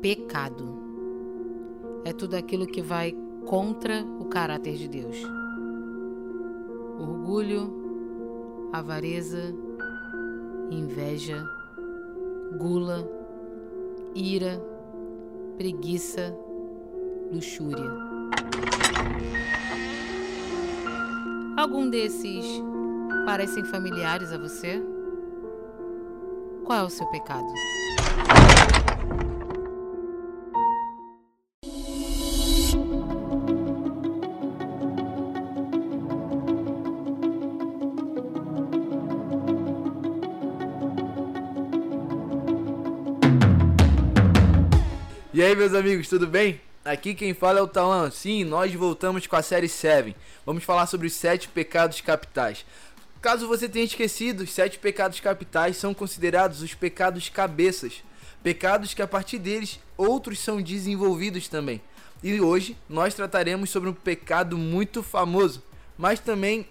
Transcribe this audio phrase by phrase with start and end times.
[0.00, 0.78] pecado.
[2.04, 3.14] É tudo aquilo que vai
[3.46, 5.16] contra o caráter de Deus.
[6.98, 9.54] Orgulho, avareza,
[10.70, 11.44] inveja,
[12.58, 13.08] gula,
[14.14, 14.62] ira,
[15.56, 16.36] preguiça,
[17.32, 17.90] luxúria.
[21.56, 22.44] Algum desses
[23.26, 24.82] parecem familiares a você?
[26.64, 27.48] Qual é o seu pecado?
[45.38, 46.60] E aí, meus amigos, tudo bem?
[46.84, 48.10] Aqui quem fala é o Talan.
[48.10, 50.16] Sim, nós voltamos com a série 7.
[50.44, 52.66] Vamos falar sobre os sete pecados capitais.
[53.22, 58.02] Caso você tenha esquecido, os sete pecados capitais são considerados os pecados cabeças.
[58.42, 61.80] Pecados que a partir deles outros são desenvolvidos também.
[62.20, 65.62] E hoje nós trataremos sobre um pecado muito famoso,
[65.96, 66.66] mas também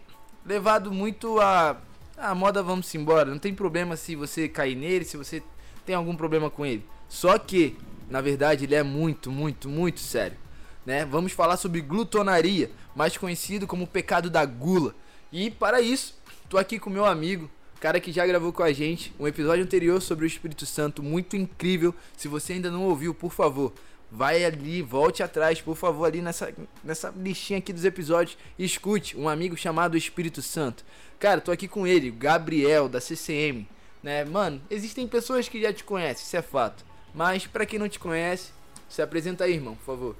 [0.45, 1.77] levado muito a
[2.17, 3.31] a moda vamos embora.
[3.31, 5.41] Não tem problema se você cair nele, se você
[5.85, 6.83] tem algum problema com ele.
[7.07, 7.77] Só que
[8.09, 10.37] na verdade, ele é muito, muito, muito sério.
[10.85, 11.05] Né?
[11.05, 14.95] Vamos falar sobre glutonaria, mais conhecido como pecado da gula.
[15.31, 16.17] E para isso,
[16.49, 17.49] tô aqui com meu amigo,
[17.81, 21.35] cara que já gravou com a gente um episódio anterior sobre o Espírito Santo, muito
[21.35, 21.93] incrível.
[22.15, 23.73] Se você ainda não ouviu, por favor,
[24.09, 29.27] vai ali, volte atrás, por favor, ali nessa, nessa listinha aqui dos episódios escute um
[29.27, 30.85] amigo chamado Espírito Santo.
[31.19, 33.67] Cara, tô aqui com ele, Gabriel, da CCM.
[34.01, 34.23] Né?
[34.23, 36.85] Mano, existem pessoas que já te conhecem, isso é fato.
[37.17, 38.51] Mas para quem não te conhece,
[38.87, 40.15] se apresenta aí, irmão, por favor.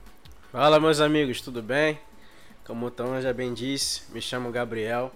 [0.52, 2.00] Fala, meus amigos, tudo bem?
[2.66, 5.12] Como o Tom já bem disse, me chamo Gabriel,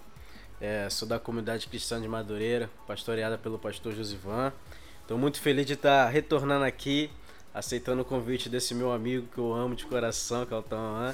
[0.60, 4.52] é, sou da comunidade cristã de Madureira, pastoreada pelo pastor Josivan.
[5.00, 7.10] Estou muito feliz de estar retornando aqui,
[7.52, 11.12] aceitando o convite desse meu amigo que eu amo de coração, que é o Tom.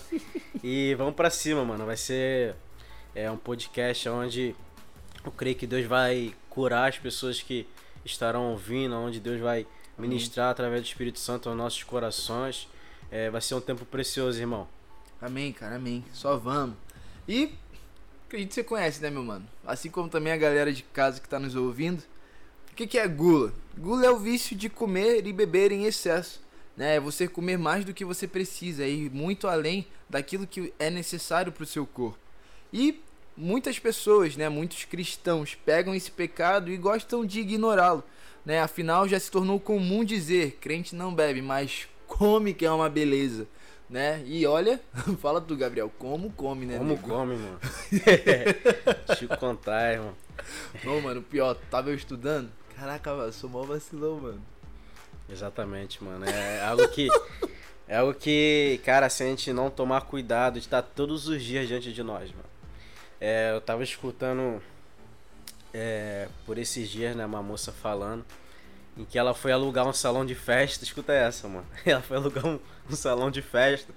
[0.62, 1.86] E vamos para cima, mano.
[1.86, 2.54] Vai ser
[3.14, 4.54] é, um podcast onde
[5.24, 7.66] eu creio que Deus vai curar as pessoas que
[8.04, 9.66] estarão ouvindo, onde Deus vai
[9.98, 12.68] ministrar através do Espírito Santo aos nossos corações.
[13.10, 14.68] É, vai ser um tempo precioso, irmão.
[15.20, 16.04] Amém, cara, amém.
[16.12, 16.76] Só vamos.
[17.26, 17.52] E
[18.26, 19.46] acredito que você conhece, né, meu mano?
[19.66, 22.02] Assim como também a galera de casa que tá nos ouvindo.
[22.70, 23.52] O que, que é gula?
[23.76, 26.40] Gula é o vício de comer e beber em excesso.
[26.76, 26.96] Né?
[26.96, 31.50] É você comer mais do que você precisa e muito além daquilo que é necessário
[31.50, 32.18] para o seu corpo.
[32.72, 33.02] E
[33.36, 38.04] muitas pessoas, né, muitos cristãos, pegam esse pecado e gostam de ignorá-lo
[38.48, 38.62] né?
[38.62, 43.46] Afinal, já se tornou comum dizer: crente não bebe, mas come que é uma beleza.
[43.90, 44.22] Né?
[44.26, 44.80] E olha,
[45.20, 46.78] fala tu, Gabriel, como come, né?
[46.78, 47.08] Como nego?
[47.08, 47.60] come, mano.
[49.06, 50.14] Deixa eu contar, irmão.
[50.86, 52.50] Ô, mano, pior, tava eu estudando.
[52.74, 54.42] Caraca, eu sou mó vacilão, mano.
[55.28, 56.24] Exatamente, mano.
[56.24, 57.08] É algo que.
[57.86, 61.68] É algo que, cara, se a gente não tomar cuidado de estar todos os dias
[61.68, 62.48] diante de nós, mano.
[63.20, 64.62] É, eu tava escutando
[65.72, 68.24] é, por esses dias, né, uma moça falando
[68.98, 70.84] em que ela foi alugar um salão de festa.
[70.84, 71.66] Escuta essa, mano.
[71.86, 72.58] Ela foi alugar um,
[72.90, 73.92] um salão de festa.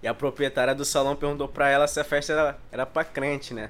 [0.00, 3.52] E a proprietária do salão perguntou pra ela se a festa era, era pra crente,
[3.52, 3.68] né?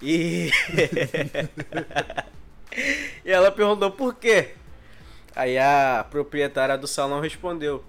[0.00, 0.50] E.
[3.24, 4.56] e ela perguntou por quê?
[5.36, 7.84] Aí a proprietária do salão respondeu: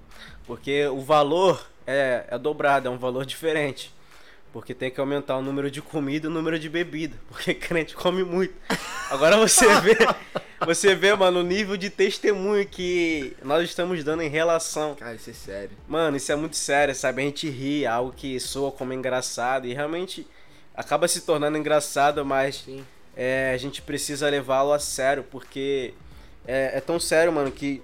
[0.46, 3.92] porque o valor é, é dobrado, é um valor diferente.
[4.54, 7.18] Porque tem que aumentar o número de comida e o número de bebida.
[7.28, 8.54] Porque crente come muito.
[9.10, 9.98] Agora você vê,
[10.64, 14.94] você vê, mano, o nível de testemunho que nós estamos dando em relação.
[14.94, 15.72] Cara, isso é sério.
[15.88, 17.24] Mano, isso é muito sério, sabe?
[17.24, 20.28] A gente ri, algo que soa como engraçado e realmente
[20.76, 22.64] acaba se tornando engraçado, mas
[23.18, 25.96] é, a gente precisa levá-lo a sério, porque
[26.46, 27.82] é, é, tão sério, mano, que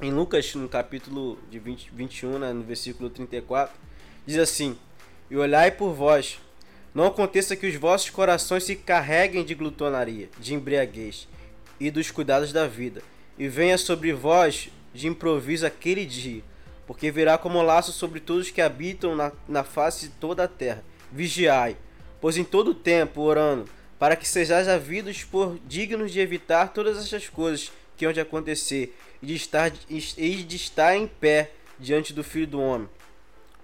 [0.00, 3.74] em Lucas, no capítulo de 20, 21, né, no versículo 34,
[4.26, 4.78] diz assim
[5.30, 6.38] e olhai por vós.
[6.94, 11.28] Não aconteça que os vossos corações se carreguem de glutonaria, de embriaguez
[11.78, 13.02] e dos cuidados da vida,
[13.38, 16.42] e venha sobre vós de improviso aquele dia,
[16.86, 20.82] porque virá como laço sobre todos que habitam na, na face de toda a terra.
[21.12, 21.76] Vigiai,
[22.20, 23.66] pois em todo tempo orando,
[23.98, 28.96] para que sejais havidos por dignos de evitar todas estas coisas que hão de acontecer,
[29.22, 32.88] e de estar, e de estar em pé diante do Filho do Homem.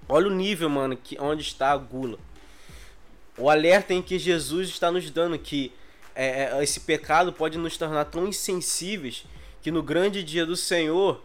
[0.09, 2.19] Olha o nível, mano, que onde está a gula.
[3.37, 5.73] O alerta em que Jesus está nos dando que
[6.15, 9.25] é, é, esse pecado pode nos tornar tão insensíveis
[9.61, 11.23] que no grande dia do Senhor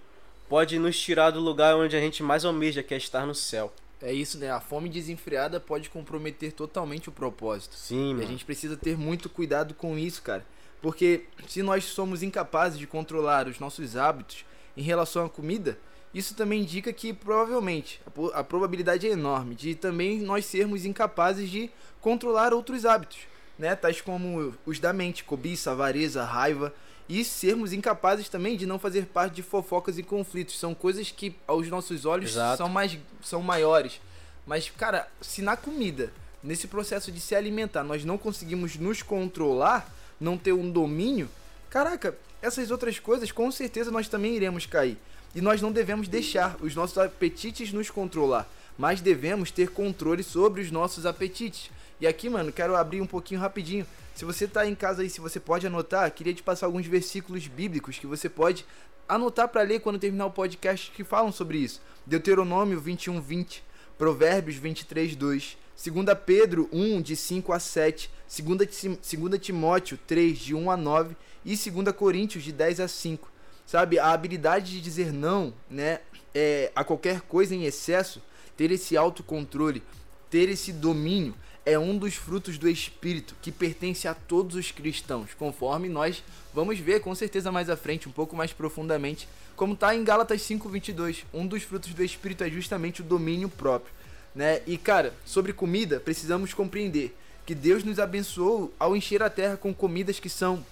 [0.48, 3.72] pode nos tirar do lugar onde a gente mais almeja, que é estar no céu.
[4.02, 4.50] É isso, né?
[4.50, 7.76] A fome desenfreada pode comprometer totalmente o propósito.
[7.76, 8.22] Sim, mano.
[8.22, 10.46] E a gente precisa ter muito cuidado com isso, cara.
[10.81, 14.46] Porque se nós somos incapazes de controlar os nossos hábitos
[14.78, 15.78] em relação à comida,
[16.13, 18.01] isso também indica que provavelmente
[18.33, 21.69] a, probabilidade é enorme de também nós sermos incapazes de
[22.01, 23.19] controlar outros hábitos,
[23.57, 23.75] né?
[23.75, 26.73] Tais como os da mente, cobiça, avareza, raiva
[27.07, 30.59] e sermos incapazes também de não fazer parte de fofocas e conflitos.
[30.59, 34.01] São coisas que aos nossos olhos são mais são maiores.
[34.47, 36.11] Mas cara, se na comida,
[36.44, 39.88] nesse processo de se alimentar, nós não conseguimos nos controlar,
[40.19, 41.29] não ter um domínio,
[41.69, 44.97] caraca, essas outras coisas com certeza nós também iremos cair.
[45.36, 50.62] E nós não devemos deixar os nossos apetites nos controlar, mas devemos ter controle sobre
[50.62, 51.70] os nossos apetites.
[52.02, 53.86] E aqui, mano, quero abrir um pouquinho rapidinho
[54.20, 57.48] se você está em casa aí, se você pode anotar, queria te passar alguns versículos
[57.48, 58.66] bíblicos que você pode
[59.08, 61.81] anotar para ler quando terminar o podcast que falam sobre isso.
[62.06, 63.64] Deuteronômio 21, 20,
[63.98, 68.12] Provérbios 23, 2, 2 Pedro 1, de 5 a 7,
[68.44, 71.16] 2 Timóteo 3, de 1 a 9
[71.46, 73.31] e 2 Coríntios, de 10 a 5.
[73.69, 76.00] Sabe, a habilidade de dizer não né,
[76.33, 78.19] é, a qualquer coisa em excesso,
[78.57, 79.83] ter esse autocontrole,
[80.27, 85.36] ter esse domínio, é um dos frutos do Espírito que pertence a todos os cristãos,
[85.36, 89.94] conforme nós vamos ver com certeza mais à frente, um pouco mais profundamente, como está
[89.94, 91.24] em Gálatas 5:22.
[91.31, 93.94] Um dos frutos do Espírito é justamente o domínio próprio,
[94.33, 94.63] né?
[94.66, 99.71] E cara, sobre comida, precisamos compreender que Deus nos abençoou ao encher a terra com
[99.71, 100.66] comidas que são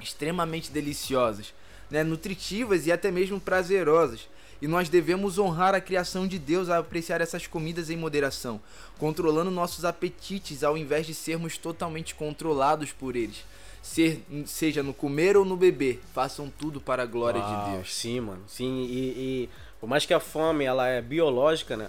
[0.00, 1.52] extremamente deliciosas,
[1.90, 2.02] né?
[2.04, 4.28] nutritivas e até mesmo prazerosas
[4.60, 8.60] e nós devemos honrar a criação de Deus a apreciar essas comidas em moderação,
[8.98, 13.44] controlando nossos apetites ao invés de sermos totalmente controlados por eles.
[13.80, 17.94] Ser, seja no comer ou no beber, façam tudo para a glória Uau, de Deus.
[17.94, 18.42] Sim, mano.
[18.48, 19.48] Sim, e, e
[19.80, 21.88] por mais que a fome ela é biológica, né?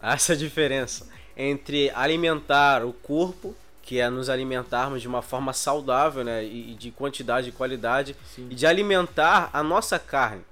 [0.00, 6.22] Há essa diferença entre alimentar o corpo que é nos alimentarmos de uma forma saudável,
[6.22, 8.46] né, e de quantidade e qualidade, Sim.
[8.50, 10.42] e de alimentar a nossa carne.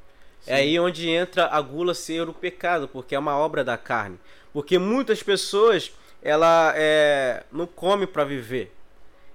[0.46, 4.18] É aí onde entra a gula ser o pecado, porque é uma obra da carne.
[4.52, 5.92] Porque muitas pessoas
[6.22, 8.74] ela é, não come para viver,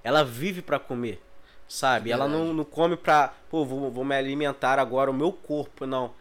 [0.04, 1.20] ela vive para comer,
[1.66, 2.10] sabe?
[2.10, 5.86] É ela não, não come para, pô, vou, vou, me alimentar agora o meu corpo,
[5.86, 6.12] não.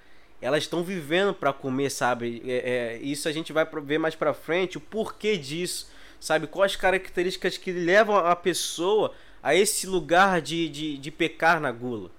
[0.41, 2.41] Elas estão vivendo para comer, sabe?
[2.45, 5.89] É, é, isso a gente vai ver mais para frente o porquê disso,
[6.19, 6.47] sabe?
[6.47, 9.13] Quais as características que levam a pessoa
[9.45, 12.09] a esse lugar de, de, de pecar na gula.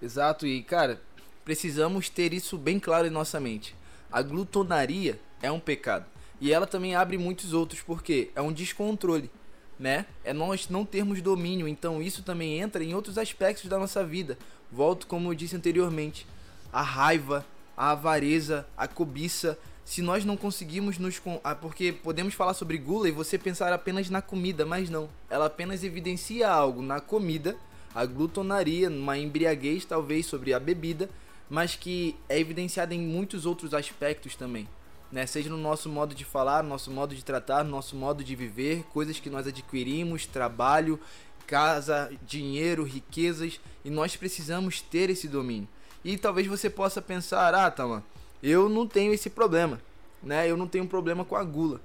[0.00, 1.02] Exato, e cara,
[1.44, 3.74] precisamos ter isso bem claro em nossa mente.
[4.12, 6.06] A glutonaria é um pecado.
[6.40, 9.28] E ela também abre muitos outros, porque é um descontrole,
[9.76, 10.06] né?
[10.22, 14.38] É nós não termos domínio, então isso também entra em outros aspectos da nossa vida.
[14.70, 16.28] Volto como eu disse anteriormente,
[16.72, 17.44] a raiva,
[17.76, 23.08] a avareza, a cobiça, se nós não conseguimos nos ah, porque podemos falar sobre gula
[23.08, 25.08] e você pensar apenas na comida, mas não.
[25.30, 27.56] Ela apenas evidencia algo na comida,
[27.94, 31.08] a glutonaria, uma embriaguez talvez sobre a bebida,
[31.48, 34.68] mas que é evidenciada em muitos outros aspectos também.
[35.10, 35.24] Né?
[35.24, 38.36] Seja no nosso modo de falar, no nosso modo de tratar, no nosso modo de
[38.36, 41.00] viver, coisas que nós adquirimos, trabalho,
[41.46, 45.66] casa, dinheiro, riquezas, e nós precisamos ter esse domínio.
[46.04, 48.04] E talvez você possa pensar, ah, Tama,
[48.42, 49.80] eu não tenho esse problema,
[50.22, 50.50] né?
[50.50, 51.80] Eu não tenho problema com a gula.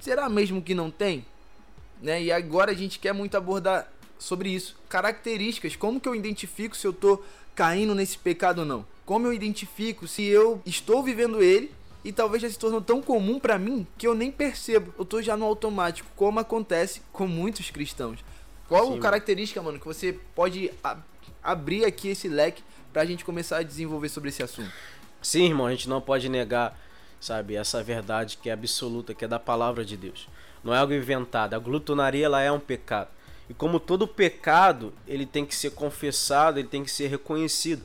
[0.00, 1.24] Será mesmo que não tem?
[2.00, 2.22] Né?
[2.22, 4.76] E agora a gente quer muito abordar sobre isso.
[4.88, 7.22] Características, como que eu identifico se eu tô
[7.54, 8.86] caindo nesse pecado ou não?
[9.04, 11.70] Como eu identifico se eu estou vivendo ele
[12.04, 14.94] e talvez já se tornou tão comum para mim que eu nem percebo.
[14.98, 18.20] Eu tô já no automático, como acontece com muitos cristãos.
[18.68, 20.70] Qual Sim, característica, mano, que você pode
[21.42, 24.72] abrir aqui esse leque pra gente começar a desenvolver sobre esse assunto?
[25.22, 26.78] Sim, irmão, a gente não pode negar,
[27.20, 30.26] sabe, essa verdade que é absoluta, que é da palavra de Deus.
[30.64, 31.54] Não é algo inventado.
[31.54, 33.08] A glutonaria ela é um pecado.
[33.48, 37.82] E como todo pecado, ele tem que ser confessado, ele tem que ser reconhecido.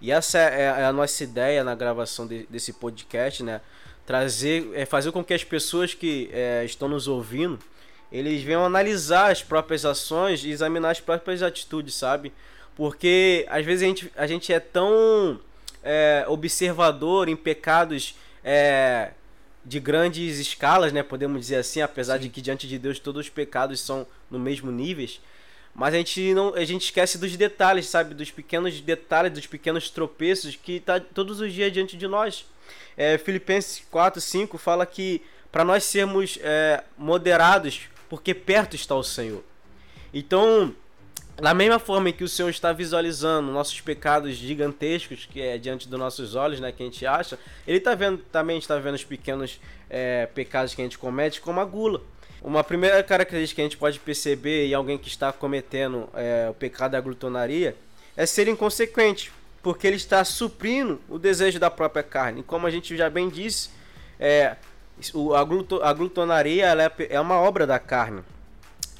[0.00, 3.60] E essa é, é a nossa ideia na gravação de, desse podcast, né?
[4.06, 7.58] Trazer, é fazer com que as pessoas que é, estão nos ouvindo,
[8.10, 12.32] eles venham analisar as próprias ações e examinar as próprias atitudes, sabe?
[12.76, 15.40] Porque às vezes a gente, a gente é tão
[15.90, 18.14] é, observador em pecados
[18.44, 19.12] é,
[19.64, 21.02] de grandes escalas, né?
[21.02, 22.24] Podemos dizer assim, apesar Sim.
[22.24, 25.18] de que diante de Deus todos os pecados são no mesmo níveis.
[25.74, 28.14] Mas a gente não, a gente esquece dos detalhes, sabe?
[28.14, 32.44] Dos pequenos detalhes, dos pequenos tropeços que tá todos os dias diante de nós.
[32.94, 39.02] É, Filipenses 4, 5 fala que para nós sermos é, moderados, porque perto está o
[39.02, 39.42] Senhor.
[40.12, 40.74] Então,
[41.40, 45.98] da mesma forma que o Senhor está visualizando nossos pecados gigantescos que é diante dos
[45.98, 49.60] nossos olhos, né, que a gente acha, ele está vendo também está vendo os pequenos
[49.88, 52.02] é, pecados que a gente comete, como a gula.
[52.42, 56.54] Uma primeira característica que a gente pode perceber em alguém que está cometendo é, o
[56.54, 57.76] pecado da glutonaria
[58.16, 59.32] é ser inconsequente.
[59.62, 62.42] porque ele está suprindo o desejo da própria carne.
[62.42, 63.70] Como a gente já bem disse,
[64.18, 64.56] é,
[65.36, 68.22] a, gluto, a glutonaria é, é uma obra da carne.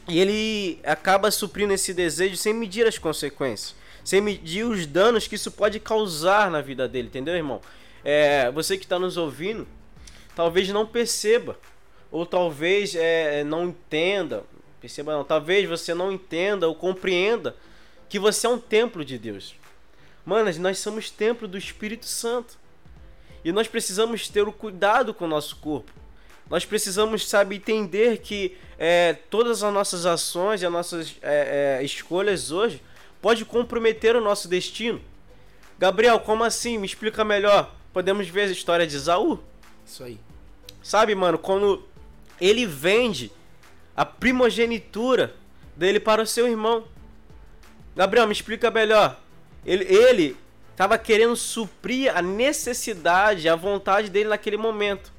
[0.09, 5.35] E ele acaba suprindo esse desejo sem medir as consequências, sem medir os danos que
[5.35, 7.61] isso pode causar na vida dele, entendeu, irmão?
[8.03, 9.69] É, você que está nos ouvindo,
[10.35, 11.59] talvez não perceba,
[12.11, 14.45] ou talvez é, não entenda,
[14.81, 17.55] perceba não, talvez você não entenda ou compreenda
[18.09, 19.55] que você é um templo de Deus.
[20.25, 22.59] Manas, nós somos templo do Espírito Santo.
[23.45, 25.93] E nós precisamos ter o cuidado com o nosso corpo.
[26.51, 31.85] Nós precisamos, sabe, entender que é, todas as nossas ações e as nossas é, é,
[31.85, 32.83] escolhas hoje
[33.21, 35.01] pode comprometer o nosso destino.
[35.79, 36.79] Gabriel, como assim?
[36.79, 37.75] Me explica melhor.
[37.93, 39.41] Podemos ver a história de Isaú?
[39.87, 40.19] Isso aí.
[40.83, 41.85] Sabe, mano, quando
[42.41, 43.31] ele vende
[43.97, 45.35] a primogenitura
[45.77, 46.85] dele para o seu irmão.
[47.97, 49.19] Gabriel, me explica melhor.
[49.67, 50.37] Ele, ele
[50.71, 55.13] estava querendo suprir a necessidade, a vontade dele naquele momento,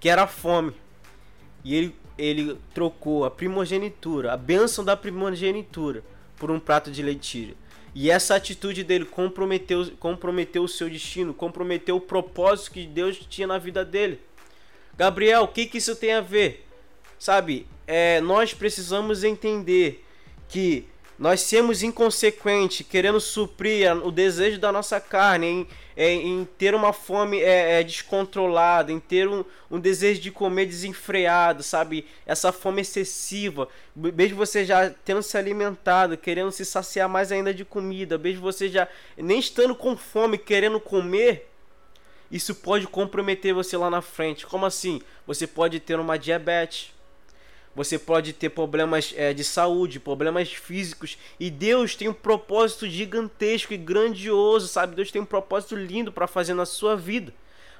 [0.00, 0.72] que era a fome.
[1.64, 6.02] E ele, ele trocou a primogenitura, a bênção da primogenitura,
[6.36, 7.54] por um prato de leitilha.
[7.94, 13.46] E essa atitude dele comprometeu, comprometeu o seu destino, comprometeu o propósito que Deus tinha
[13.46, 14.20] na vida dele.
[14.96, 16.66] Gabriel, o que, que isso tem a ver?
[17.18, 20.04] Sabe, é, nós precisamos entender
[20.48, 20.86] que
[21.18, 26.92] nós sermos inconsequentes, querendo suprir o desejo da nossa carne, em, em, em ter uma
[26.92, 32.06] fome é, é, descontrolada, em ter um, um, desejo de comer desenfreado, sabe?
[32.26, 37.64] Essa fome excessiva, mesmo você já tendo se alimentado, querendo se saciar mais ainda de
[37.64, 41.50] comida, mesmo você já nem estando com fome, querendo comer,
[42.30, 44.46] isso pode comprometer você lá na frente.
[44.46, 45.00] Como assim?
[45.26, 46.95] Você pode ter uma diabetes
[47.76, 51.18] você pode ter problemas é, de saúde, problemas físicos.
[51.38, 54.96] E Deus tem um propósito gigantesco e grandioso, sabe?
[54.96, 57.34] Deus tem um propósito lindo para fazer na sua vida.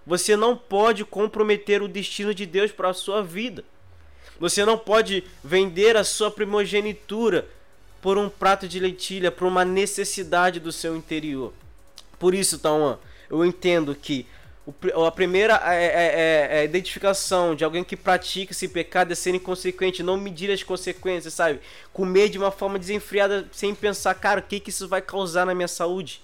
[0.07, 3.65] Você não pode comprometer o destino de Deus para a sua vida.
[4.38, 7.49] Você não pode vender a sua primogenitura
[8.03, 11.55] por um prato de lentilha, por uma necessidade do seu interior.
[12.19, 12.99] Por isso, Tauan,
[13.31, 14.26] eu entendo que
[14.67, 19.15] o, a primeira é, é, é, é, identificação de alguém que pratica esse pecado é
[19.15, 21.61] ser inconsequente, não medir as consequências, sabe?
[21.93, 25.55] Comer de uma forma desenfreada sem pensar, cara, o que, que isso vai causar na
[25.55, 26.21] minha saúde?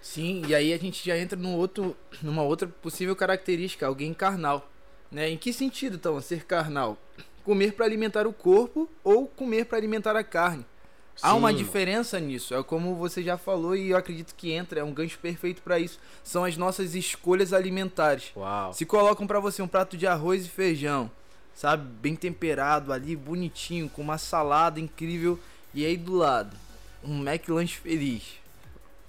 [0.00, 4.68] Sim, e aí a gente já entra num outro, numa outra possível característica, alguém carnal.
[5.10, 5.28] Né?
[5.28, 6.96] Em que sentido, então, ser carnal?
[7.44, 10.64] Comer para alimentar o corpo ou comer para alimentar a carne?
[11.14, 11.26] Sim.
[11.26, 14.84] Há uma diferença nisso, é como você já falou e eu acredito que entra, é
[14.84, 15.98] um gancho perfeito para isso.
[16.24, 18.32] São as nossas escolhas alimentares.
[18.36, 18.72] Uau.
[18.72, 21.10] Se colocam para você um prato de arroz e feijão,
[21.54, 25.38] sabe, bem temperado ali, bonitinho, com uma salada incrível
[25.74, 26.56] e aí do lado
[27.04, 28.22] um Mac Lunch feliz,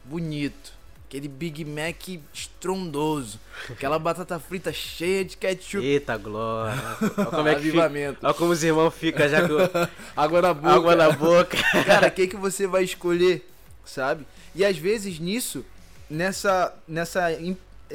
[0.04, 0.74] bonito
[1.14, 3.40] Aquele Big Mac estrondoso.
[3.70, 5.86] Aquela batata frita cheia de ketchup.
[5.86, 6.74] Eita glória.
[7.00, 8.16] Olha como, é que Avivamento.
[8.16, 9.54] Fica, olha como os irmãos ficam já com
[10.20, 10.74] água na boca.
[10.74, 11.58] Água na boca.
[11.86, 13.48] Cara, o que, que você vai escolher,
[13.86, 14.26] sabe?
[14.56, 15.64] E às vezes nisso,
[16.10, 16.74] nessa.
[16.88, 17.28] nessa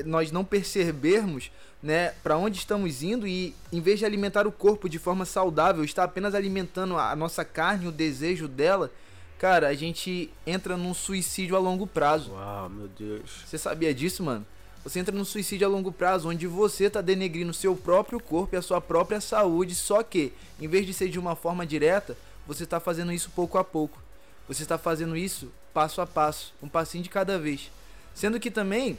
[0.04, 1.50] nós não percebermos
[1.82, 5.82] né, para onde estamos indo e em vez de alimentar o corpo de forma saudável,
[5.82, 8.92] está apenas alimentando a nossa carne, o desejo dela,
[9.38, 12.32] Cara, a gente entra num suicídio a longo prazo.
[12.32, 13.44] Uau, meu Deus.
[13.46, 14.44] Você sabia disso, mano?
[14.82, 18.58] Você entra num suicídio a longo prazo, onde você tá denegrindo seu próprio corpo e
[18.58, 22.16] a sua própria saúde, só que, em vez de ser de uma forma direta,
[22.46, 24.02] você tá fazendo isso pouco a pouco.
[24.48, 27.70] Você está fazendo isso passo a passo, um passinho de cada vez.
[28.14, 28.98] Sendo que também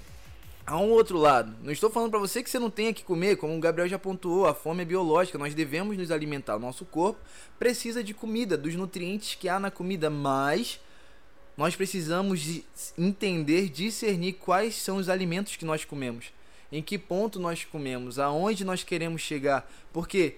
[0.69, 1.55] há um outro lado.
[1.63, 3.97] Não estou falando para você que você não tenha que comer, como o Gabriel já
[3.97, 6.55] pontuou, a fome é biológica, nós devemos nos alimentar.
[6.55, 7.19] O nosso corpo
[7.57, 10.79] precisa de comida, dos nutrientes que há na comida, mas
[11.57, 12.63] nós precisamos de
[12.97, 16.31] entender, discernir quais são os alimentos que nós comemos,
[16.71, 19.69] em que ponto nós comemos, aonde nós queremos chegar.
[19.91, 20.37] Porque,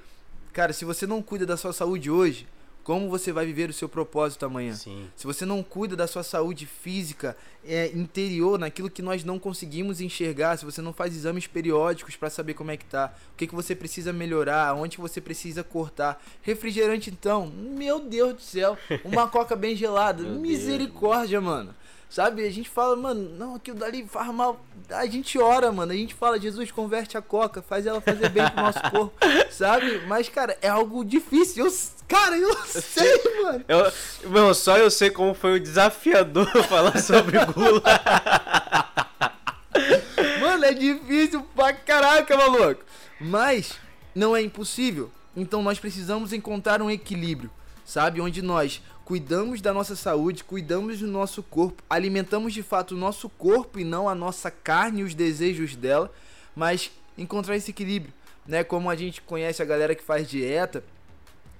[0.53, 2.47] cara, se você não cuida da sua saúde hoje,
[2.91, 4.73] como você vai viver o seu propósito amanhã.
[4.73, 5.07] Sim.
[5.15, 10.01] Se você não cuida da sua saúde física, é, interior, naquilo que nós não conseguimos
[10.01, 13.47] enxergar, se você não faz exames periódicos para saber como é que tá, o que,
[13.47, 16.21] que você precisa melhorar, onde você precisa cortar.
[16.41, 21.49] Refrigerante então, meu Deus do céu, uma coca bem gelada, misericórdia, Deus.
[21.49, 21.73] mano.
[22.11, 22.45] Sabe?
[22.45, 24.59] A gente fala, mano, não, aquilo dali faz mal.
[24.89, 25.93] A gente ora, mano.
[25.93, 29.13] A gente fala, Jesus, converte a coca, faz ela fazer bem pro nosso corpo.
[29.49, 30.01] Sabe?
[30.07, 31.65] Mas, cara, é algo difícil.
[31.65, 31.73] Eu,
[32.09, 33.63] cara, eu sei, mano.
[33.65, 33.93] Eu,
[34.29, 37.81] meu, só eu sei como foi o desafiador falar sobre gula.
[40.41, 42.83] mano, é difícil pra caraca, maluco.
[43.21, 43.79] Mas
[44.13, 45.09] não é impossível.
[45.33, 47.49] Então nós precisamos encontrar um equilíbrio,
[47.85, 48.19] sabe?
[48.19, 53.27] Onde nós cuidamos da nossa saúde, cuidamos do nosso corpo, alimentamos de fato o nosso
[53.27, 56.09] corpo e não a nossa carne e os desejos dela,
[56.55, 58.13] mas encontrar esse equilíbrio,
[58.47, 58.63] né?
[58.63, 60.81] Como a gente conhece a galera que faz dieta,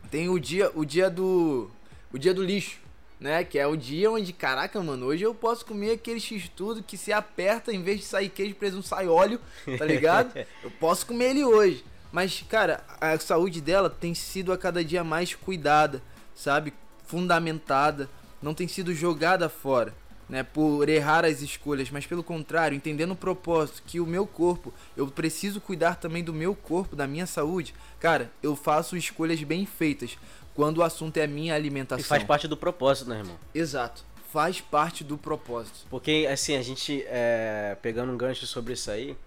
[0.09, 1.69] tem o dia, o dia do
[2.13, 2.79] o dia do lixo,
[3.19, 3.43] né?
[3.43, 6.95] Que é o dia onde, caraca, mano, hoje eu posso comer aquele x tudo que
[6.95, 9.41] se aperta em vez de sair queijo, presunto, sai óleo,
[9.77, 10.37] tá ligado?
[10.63, 11.83] eu posso comer ele hoje.
[12.13, 16.01] Mas, cara, a saúde dela tem sido a cada dia mais cuidada,
[16.33, 16.73] sabe?
[17.11, 18.09] Fundamentada,
[18.41, 19.93] não tem sido jogada fora,
[20.29, 20.43] né?
[20.43, 25.05] Por errar as escolhas, mas pelo contrário, entendendo o propósito que o meu corpo, eu
[25.07, 27.73] preciso cuidar também do meu corpo, da minha saúde.
[27.99, 30.17] Cara, eu faço escolhas bem feitas
[30.55, 31.99] quando o assunto é a minha alimentação.
[31.99, 33.37] E faz parte do propósito, né, irmão?
[33.53, 34.05] Exato.
[34.31, 35.85] Faz parte do propósito.
[35.89, 39.17] Porque, assim, a gente, é, pegando um gancho sobre isso aí,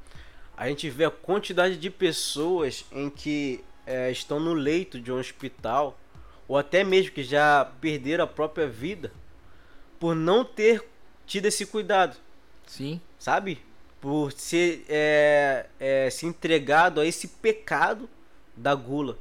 [0.57, 5.19] a gente vê a quantidade de pessoas em que é, estão no leito de um
[5.19, 5.99] hospital
[6.47, 9.13] ou até mesmo que já perderam a própria vida
[9.99, 10.85] por não ter
[11.27, 12.17] tido esse cuidado.
[12.67, 13.01] Sim.
[13.19, 13.63] Sabe?
[14.01, 18.09] Por ser é, é, se entregado a esse pecado
[18.57, 19.19] da gula.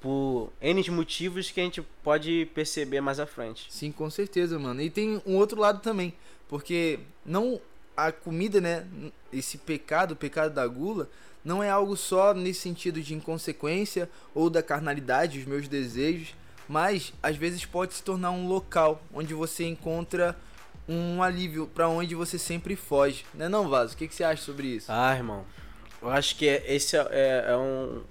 [0.00, 3.66] Por N motivos que a gente pode perceber mais à frente.
[3.70, 4.80] Sim, com certeza, mano.
[4.80, 6.14] E tem um outro lado também.
[6.48, 7.60] Porque não
[7.96, 8.86] a comida, né?
[9.32, 11.08] Esse pecado, o pecado da gula,
[11.46, 16.34] não é algo só nesse sentido de inconsequência ou da carnalidade, os meus desejos,
[16.68, 20.36] mas às vezes pode se tornar um local onde você encontra
[20.88, 23.94] um alívio para onde você sempre foge, né não, Vaso?
[23.94, 24.90] O que, que você acha sobre isso?
[24.90, 25.44] Ah, irmão,
[26.02, 28.02] eu acho que esse é, é, é um,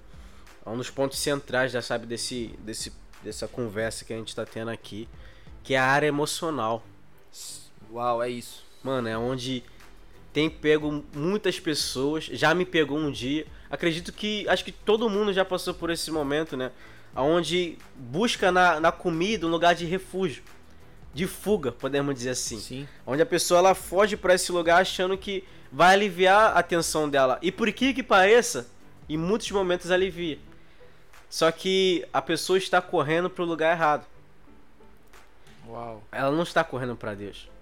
[0.66, 4.46] é um dos pontos centrais, já sabe, desse, desse, dessa conversa que a gente está
[4.46, 5.10] tendo aqui,
[5.62, 6.82] que é a área emocional.
[7.92, 8.66] Uau, é isso.
[8.82, 9.62] Mano, é onde
[10.36, 13.48] tem pego muitas pessoas, já me pegou um dia.
[13.70, 16.74] Acredito que acho que todo mundo já passou por esse momento, né?
[17.16, 20.44] Onde busca na, na comida um lugar de refúgio,
[21.14, 22.60] de fuga, podemos dizer assim.
[22.60, 22.88] Sim.
[23.08, 27.40] Onde a pessoa ela foge para esse lugar achando que vai aliviar a tensão dela.
[27.42, 28.68] E por que que pareça,
[29.08, 30.38] em muitos momentos alivia.
[31.30, 34.06] Só que a pessoa está correndo para o lugar errado.
[35.66, 36.04] Uau.
[36.12, 37.55] Ela não está correndo para Deus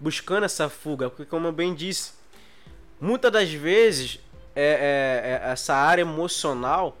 [0.00, 2.12] buscando essa fuga, porque como eu bem disse,
[3.00, 4.20] muitas das vezes
[4.54, 6.96] é, é, é essa área emocional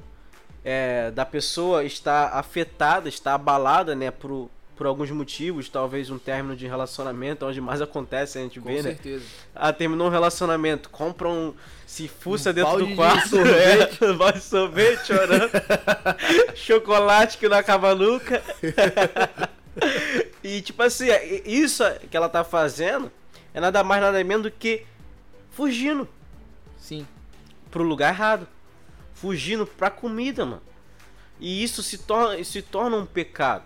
[0.64, 6.54] é, da pessoa está afetada, está abalada, né, por, por alguns motivos, talvez um término
[6.56, 9.24] de relacionamento, onde mais acontece a gente Com vê, certeza.
[9.24, 9.30] né?
[9.54, 11.54] Ah, terminou um relacionamento, compra um.
[11.86, 14.04] se fuça Um dentro do quarto, sorvete.
[14.04, 15.50] é, vai sorvete chorando,
[16.54, 18.42] chocolate que não acaba nunca.
[20.56, 23.10] e tipo assim, é- isso que ela tá fazendo
[23.52, 24.84] é nada mais nada menos do que
[25.50, 26.08] fugindo
[26.76, 27.06] Sim.
[27.70, 28.46] pro lugar errado.
[29.14, 30.62] Fugindo pra comida, mano.
[31.40, 33.64] E isso se torna, se torna um pecado.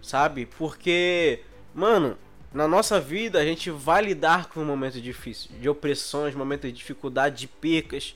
[0.00, 0.46] Sabe?
[0.46, 1.40] Porque,
[1.74, 2.16] mano,
[2.54, 7.36] na nossa vida a gente vai lidar com momentos difíceis, de opressões, momentos de dificuldade,
[7.36, 8.14] de percas.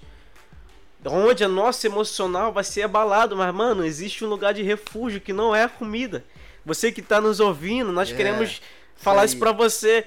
[1.05, 5.33] Onde a nossa emocional vai ser abalado, mas mano, existe um lugar de refúgio que
[5.33, 6.25] não é a comida.
[6.65, 8.61] Você que tá nos ouvindo, nós É, queremos
[8.97, 9.27] falar aí.
[9.27, 10.07] isso pra você.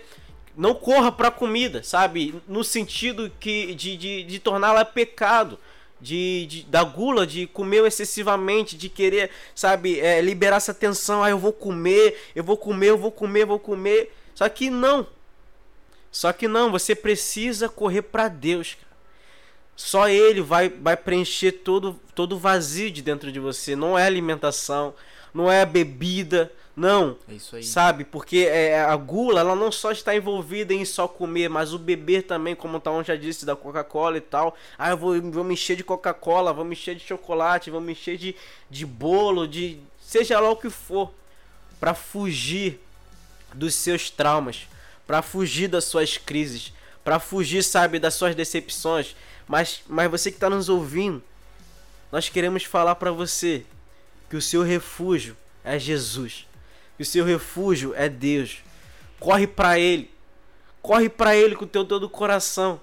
[0.55, 2.33] Não corra pra comida, sabe?
[2.47, 5.59] No sentido que de, de, de torná-la pecado.
[5.99, 11.23] De, de- da gula, de comer excessivamente, de querer, sabe, é, liberar essa tensão.
[11.23, 14.15] Ah, eu vou comer, eu vou comer, eu vou comer, eu vou comer.
[14.35, 15.07] Só que não.
[16.11, 18.87] Só que não, você precisa correr pra Deus, cara.
[19.75, 23.75] Só Ele vai, vai preencher todo todo o vazio de dentro de você.
[23.75, 24.93] Não é alimentação,
[25.38, 27.15] não é bebida, não.
[27.30, 27.63] É isso aí.
[27.63, 28.04] Sabe?
[28.04, 32.23] Porque é, a gula, ela não só está envolvida em só comer, mas o beber
[32.23, 34.58] também, como o Taon já disse, da Coca-Cola e tal.
[34.80, 37.91] Ah, eu vou, vou me encher de Coca-Cola, vou me encher de chocolate, vou me
[37.91, 38.36] encher de,
[38.67, 41.13] de bolo, de seja lá o que for.
[41.80, 42.82] Pra fugir
[43.54, 44.67] dos seus traumas,
[45.06, 46.73] pra fugir das suas crises,
[47.04, 49.15] pra fugir, sabe, das suas decepções.
[49.47, 51.21] Mas, mas você que tá nos ouvindo,
[52.12, 53.63] nós queremos falar pra você
[54.29, 56.47] que o seu refúgio é Jesus.
[56.95, 58.57] Que o seu refúgio é Deus.
[59.19, 60.11] Corre pra ele.
[60.81, 62.79] Corre pra ele com o teu todo o coração.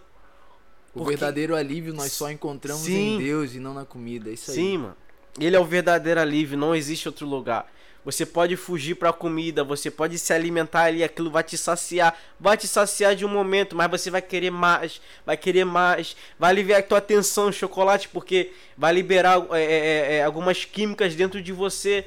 [0.94, 3.16] O Porque- verdadeiro alívio nós só encontramos Sim.
[3.16, 4.30] em Deus e não na comida.
[4.30, 4.56] É isso aí.
[4.56, 4.96] Sim, mano.
[5.40, 7.70] Ele é o verdadeiro alívio, não existe outro lugar.
[8.04, 12.14] Você pode fugir pra comida, você pode se alimentar ali, aquilo vai te saciar.
[12.38, 16.14] Vai te saciar de um momento, mas você vai querer mais, vai querer mais.
[16.38, 21.40] Vai aliviar a tua atenção, chocolate, porque vai liberar é, é, é, algumas químicas dentro
[21.40, 22.06] de você.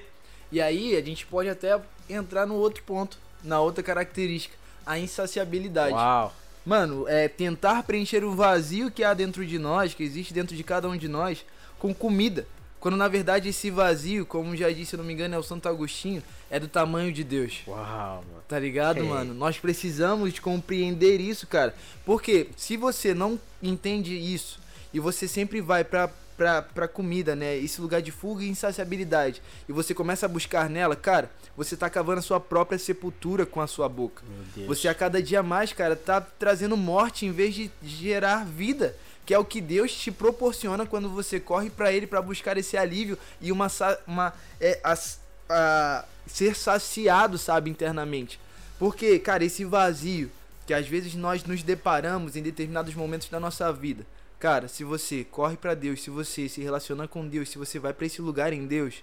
[0.52, 4.56] E aí a gente pode até entrar no outro ponto, na outra característica,
[4.86, 5.94] a insaciabilidade.
[5.94, 6.34] Uau.
[6.64, 10.64] Mano, é tentar preencher o vazio que há dentro de nós, que existe dentro de
[10.64, 11.44] cada um de nós,
[11.80, 12.46] com comida.
[12.80, 15.68] Quando na verdade esse vazio, como já disse, se não me engano, é o Santo
[15.68, 17.62] Agostinho, é do tamanho de Deus.
[17.68, 18.44] Uau, mano.
[18.48, 19.34] Tá ligado, mano?
[19.34, 21.74] Nós precisamos compreender isso, cara.
[22.06, 24.60] Porque se você não entende isso
[24.94, 27.58] e você sempre vai pra, pra, pra comida, né?
[27.58, 31.90] Esse lugar de fuga e insaciabilidade, e você começa a buscar nela, cara, você tá
[31.90, 34.24] cavando a sua própria sepultura com a sua boca.
[34.30, 34.68] Meu Deus.
[34.68, 38.96] Você a cada dia mais, cara, tá trazendo morte em vez de gerar vida.
[39.28, 42.76] Que é o que Deus te proporciona quando você corre pra Ele pra buscar esse
[42.78, 43.68] alívio e uma.
[44.08, 48.40] uma é, as- a- ser saciado, sabe, internamente.
[48.80, 50.32] Porque, cara, esse vazio
[50.66, 54.06] que às vezes nós nos deparamos em determinados momentos da nossa vida.
[54.40, 57.94] Cara, se você corre pra Deus, se você se relaciona com Deus, se você vai
[57.94, 58.96] pra esse lugar em Deus,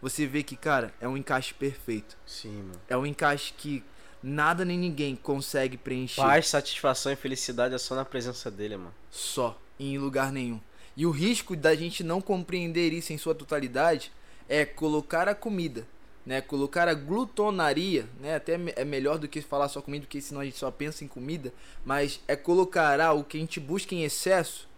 [0.00, 2.16] você vê que, cara, é um encaixe perfeito.
[2.26, 2.80] Sim, mano.
[2.88, 3.82] É um encaixe que
[4.22, 8.94] nada nem ninguém consegue preencher Paz, satisfação e felicidade é só na presença dele, mano.
[9.10, 10.60] só, em lugar nenhum.
[10.96, 14.10] E o risco da gente não compreender isso em sua totalidade
[14.48, 15.86] é colocar a comida,
[16.24, 16.40] né?
[16.40, 18.36] Colocar a glutonaria, né?
[18.36, 21.08] Até é melhor do que falar só comida, porque senão a gente só pensa em
[21.08, 21.52] comida,
[21.84, 24.68] mas é colocar algo que a gente busca em excesso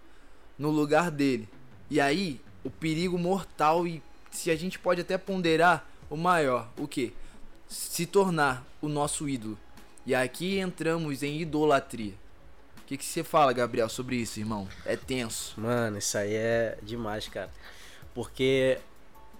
[0.59, 1.49] no lugar dele.
[1.89, 6.87] E aí, o perigo mortal e se a gente pode até ponderar o maior, o
[6.89, 7.13] que?
[7.69, 9.59] Se tornar o nosso ídolo.
[10.05, 12.15] E aqui entramos em idolatria.
[12.89, 14.67] Que que você fala, Gabriel, sobre isso, irmão?
[14.87, 15.61] É tenso.
[15.61, 17.51] Mano, isso aí é demais, cara.
[18.15, 18.79] Porque.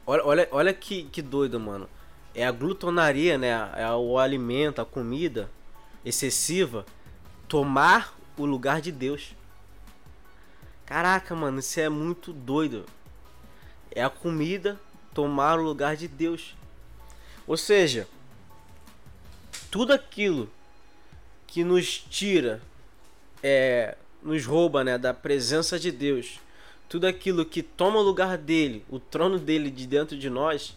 [0.07, 1.89] Olha, olha, olha que, que doido, mano.
[2.35, 3.49] É a glutonaria, né?
[3.75, 5.51] É o alimento, a comida
[6.05, 6.85] excessiva
[7.49, 9.35] tomar o lugar de Deus.
[10.85, 12.85] Caraca, mano, isso é muito doido.
[13.91, 14.79] É a comida
[15.15, 16.55] tomar o lugar de Deus.
[17.47, 18.07] Ou seja,
[19.71, 20.51] tudo aquilo
[21.47, 22.61] que nos tira
[23.43, 26.41] é, nos rouba né, da presença de Deus,
[26.89, 30.77] tudo aquilo que toma o lugar dele, o trono dele de dentro de nós,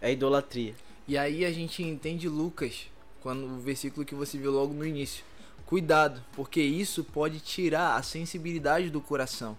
[0.00, 0.74] é idolatria.
[1.08, 2.86] E aí a gente entende Lucas,
[3.22, 5.24] quando o versículo que você viu logo no início.
[5.66, 9.56] Cuidado, porque isso pode tirar a sensibilidade do coração.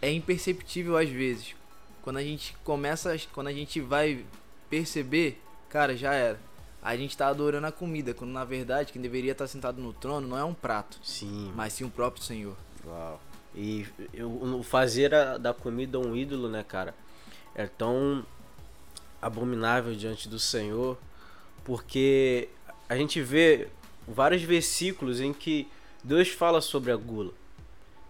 [0.00, 1.54] É imperceptível às vezes.
[2.02, 4.24] Quando a gente começa, quando a gente vai
[4.70, 6.40] perceber, cara, já era.
[6.84, 10.28] A gente tá adorando a comida, quando na verdade quem deveria estar sentado no trono
[10.28, 12.54] não é um prato, Sim, mas sim o próprio Senhor.
[12.86, 13.20] Uau.
[13.56, 13.86] E
[14.20, 16.94] o fazer a- da comida um ídolo, né, cara?
[17.54, 18.24] É tão
[19.22, 20.98] abominável diante do Senhor,
[21.64, 22.48] porque
[22.88, 23.68] a gente vê
[24.06, 25.66] vários versículos em que
[26.02, 27.32] Deus fala sobre a gula,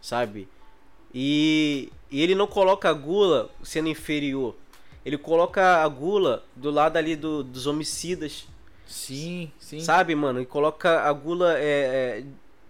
[0.00, 0.48] sabe?
[1.14, 4.56] E, e ele não coloca a gula sendo inferior.
[5.04, 8.48] Ele coloca a gula do lado ali do- dos homicidas,
[8.86, 9.80] Sim, sim.
[9.80, 10.40] Sabe, mano?
[10.40, 12.24] E coloca a gula, é, é,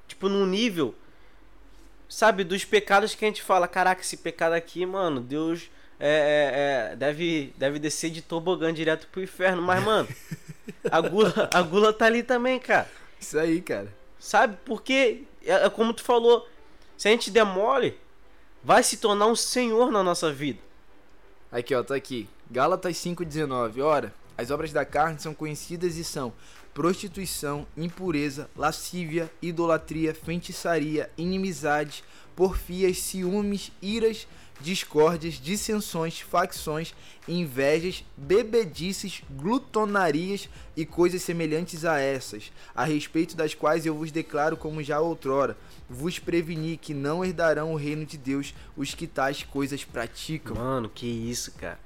[0.06, 0.94] tipo, num nível,
[2.08, 6.92] sabe, dos pecados que a gente fala, caraca, esse pecado aqui, mano, Deus é, é,
[6.92, 9.62] é, deve, deve descer de tobogã direto pro inferno.
[9.62, 10.08] Mas, mano,
[10.90, 12.90] a gula, a gula tá ali também, cara.
[13.20, 13.92] Isso aí, cara.
[14.18, 14.56] Sabe?
[14.64, 16.48] Porque, é, é como tu falou,
[16.96, 17.98] se a gente demole,
[18.62, 20.58] vai se tornar um senhor na nossa vida.
[21.50, 22.28] Aqui, ó, tá aqui.
[22.50, 23.80] Gálatas 5:19.
[23.80, 26.32] Ora, as obras da carne são conhecidas e são
[26.72, 32.02] prostituição, impureza, lascívia, idolatria, feitiçaria, inimizade,
[32.34, 34.26] porfias, ciúmes, iras,
[34.60, 36.94] discórdias, dissensões, facções,
[37.28, 44.56] invejas, bebedices, glutonarias e coisas semelhantes a essas, a respeito das quais eu vos declaro
[44.56, 45.56] como já outrora,
[45.88, 50.56] vos preveni que não herdarão o reino de Deus os que tais coisas praticam.
[50.56, 51.78] Mano, que isso, cara.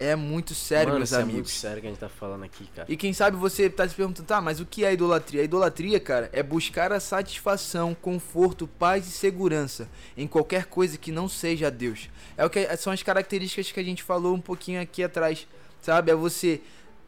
[0.00, 1.34] É muito sério, Mano, meus isso é amigos.
[1.34, 2.86] muito sério que a gente tá falando aqui, cara.
[2.90, 5.40] E quem sabe você tá se perguntando, tá, mas o que é idolatria?
[5.40, 11.10] A idolatria, cara, é buscar a satisfação, conforto, paz e segurança em qualquer coisa que
[11.10, 12.08] não seja Deus.
[12.36, 15.48] É o que são as características que a gente falou um pouquinho aqui atrás,
[15.82, 16.12] sabe?
[16.12, 16.60] É você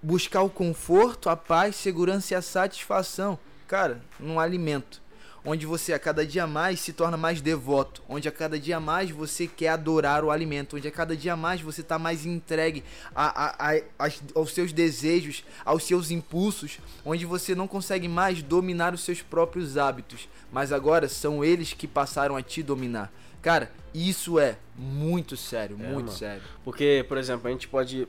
[0.02, 4.99] buscar o conforto, a paz, segurança e a satisfação, cara, num alimento.
[5.44, 9.10] Onde você a cada dia mais se torna mais devoto, onde a cada dia mais
[9.10, 13.46] você quer adorar o alimento, onde a cada dia mais você está mais entregue a,
[13.46, 13.76] a,
[14.06, 19.22] a- aos seus desejos, aos seus impulsos, onde você não consegue mais dominar os seus
[19.22, 23.10] próprios hábitos, mas agora são eles que passaram a te dominar.
[23.40, 26.18] Cara, isso é muito sério, É, muito mano.
[26.18, 26.42] sério.
[26.62, 28.06] Porque, por exemplo, a gente pode.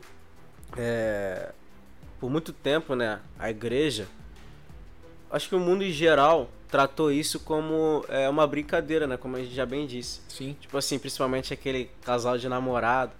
[0.78, 1.52] é,
[2.20, 3.20] por muito tempo, né?
[3.40, 4.08] A igreja.
[5.32, 9.18] Acho que o mundo em geral tratou isso como é, uma brincadeira, né?
[9.18, 10.22] Como a gente já bem disse.
[10.28, 10.56] Sim.
[10.60, 13.14] Tipo assim, principalmente aquele casal de namorado.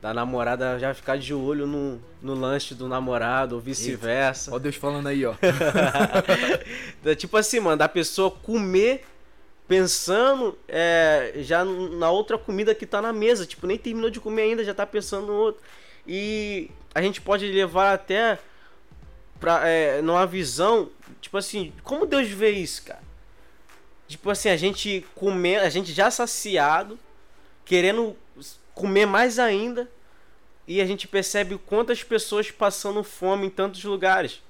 [0.00, 4.54] Da namorada já ficar de olho no, no lanche do namorado, ou vice-versa.
[4.54, 5.34] Ó Deus falando aí, ó.
[7.16, 9.02] Tipo assim, mano, da pessoa comer
[9.66, 13.46] pensando é, já na outra comida que tá na mesa.
[13.46, 15.62] Tipo, nem terminou de comer ainda, já tá pensando no outro.
[16.06, 18.38] E a gente pode levar até
[19.40, 23.02] pra, é, numa visão, tipo assim, como Deus vê isso, cara?
[24.06, 26.98] Tipo assim, a gente comer, a gente já saciado,
[27.64, 28.16] querendo
[28.74, 29.90] comer mais ainda,
[30.66, 34.42] e a gente percebe quantas pessoas passando fome em tantos lugares.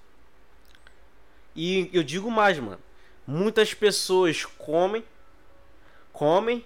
[1.55, 2.81] E eu digo mais, mano.
[3.27, 5.05] Muitas pessoas comem,
[6.13, 6.65] comem,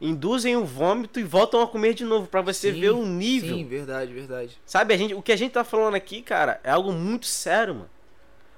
[0.00, 3.56] induzem o vômito e voltam a comer de novo para você sim, ver o nível.
[3.56, 4.58] Sim, verdade, verdade.
[4.64, 7.74] Sabe, a gente, o que a gente tá falando aqui, cara, é algo muito sério,
[7.74, 7.90] mano.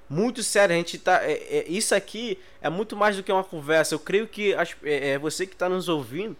[0.09, 1.23] Muito sério, a gente tá.
[1.23, 3.93] É, é, isso aqui é muito mais do que uma conversa.
[3.93, 6.35] Eu creio que as, é, é você que tá nos ouvindo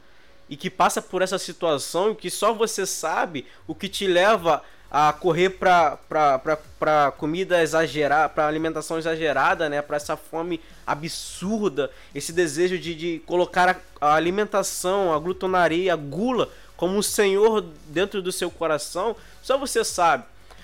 [0.49, 4.63] e que passa por essa situação e que só você sabe o que te leva
[4.91, 9.82] a correr para comida exagerada, para alimentação exagerada, né?
[9.82, 13.69] Para essa fome absurda, esse desejo de, de colocar
[14.02, 19.58] a, a, alimentação, a glutonaria, a gula como um senhor dentro do seu coração, só
[19.58, 20.23] você sabe.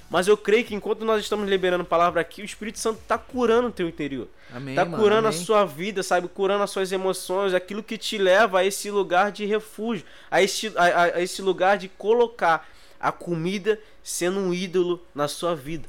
[0.10, 3.68] Mas eu creio que enquanto nós estamos liberando palavra aqui, o Espírito Santo está curando
[3.68, 4.28] o teu interior.
[4.76, 5.40] Tá mano, curando amém.
[5.40, 6.28] a sua vida, sabe?
[6.28, 10.72] Curando as suas emoções, aquilo que te leva a esse lugar de refúgio, a esse,
[10.78, 12.68] a, a esse lugar de colocar
[13.06, 15.88] a comida sendo um ídolo na sua vida.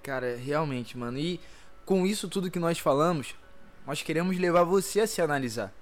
[0.00, 1.18] Cara, realmente, mano.
[1.18, 1.40] E
[1.84, 3.34] com isso tudo que nós falamos,
[3.84, 5.72] nós queremos levar você a se analisar.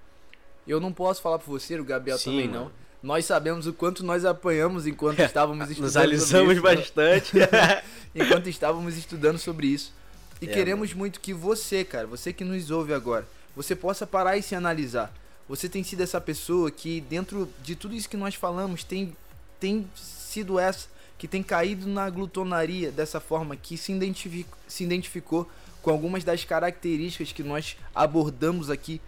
[0.67, 2.65] Eu não posso falar por você, o Gabriel Sim, também mano.
[2.65, 2.87] não.
[3.03, 5.85] Nós sabemos o quanto nós apanhamos enquanto estávamos estudando.
[5.85, 7.33] Nos alisamos isso, bastante.
[8.15, 9.93] enquanto estávamos estudando sobre isso.
[10.41, 11.01] E é, queremos mano.
[11.01, 15.13] muito que você, cara, você que nos ouve agora, você possa parar e se analisar.
[15.49, 19.17] Você tem sido essa pessoa que, dentro de tudo isso que nós falamos, tem,
[19.59, 20.89] tem sido essa
[21.19, 25.49] que tem caído na glutonaria dessa forma, que se, identificou, se identificou
[25.83, 29.01] com algumas das características que nós abordamos aqui.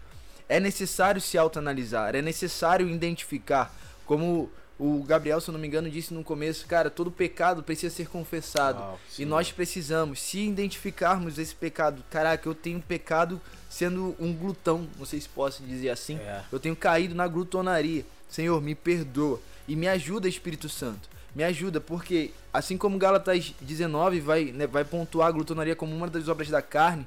[0.48, 3.74] É necessário se autoanalisar, é necessário identificar,
[4.06, 7.94] como o Gabriel, se eu não me engano, disse no começo, cara, todo pecado precisa
[7.94, 8.78] ser confessado.
[8.78, 14.88] Uau, e nós precisamos, se identificarmos esse pecado, caraca, eu tenho pecado sendo um glutão,
[14.96, 16.16] não sei se posso dizer assim.
[16.18, 16.42] É.
[16.50, 18.04] Eu tenho caído na glutonaria.
[18.30, 21.08] Senhor, me perdoa e me ajuda, Espírito Santo.
[21.34, 26.08] Me ajuda, porque assim como Gálatas 19 vai, né, vai pontuar a glutonaria como uma
[26.08, 27.06] das obras da carne,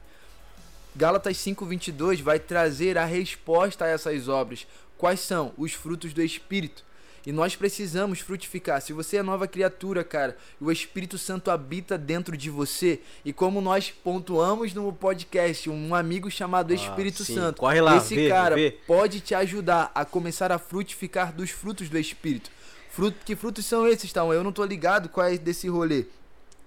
[0.95, 4.67] Gálatas 5:22 vai trazer a resposta a essas obras.
[4.97, 6.83] Quais são os frutos do Espírito?
[7.25, 8.81] E nós precisamos frutificar.
[8.81, 12.99] Se você é nova criatura, cara, o Espírito Santo habita dentro de você.
[13.23, 17.35] E como nós pontuamos no podcast, um amigo chamado ah, Espírito sim.
[17.35, 17.59] Santo.
[17.59, 18.71] Corre lá, esse vê, cara vê.
[18.87, 22.49] pode te ajudar a começar a frutificar dos frutos do Espírito.
[22.89, 24.33] Fruto, que frutos são esses, Tal?
[24.33, 26.05] Eu não tô ligado qual é desse rolê.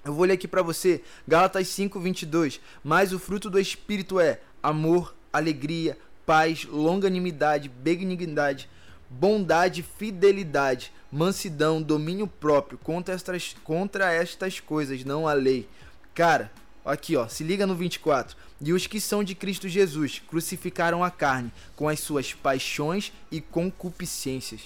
[0.04, 2.60] Eu vou ler aqui para você, Gálatas 5:22.
[2.82, 8.68] Mas o fruto do espírito é amor, alegria, paz, longanimidade, benignidade,
[9.08, 12.78] bondade, fidelidade, mansidão, domínio próprio.
[12.78, 15.68] Contra estas, contra estas coisas não há lei.
[16.14, 16.50] Cara,
[16.84, 18.36] aqui ó, se liga no 24.
[18.60, 23.40] E os que são de Cristo Jesus crucificaram a carne com as suas paixões e
[23.40, 24.62] concupiscências.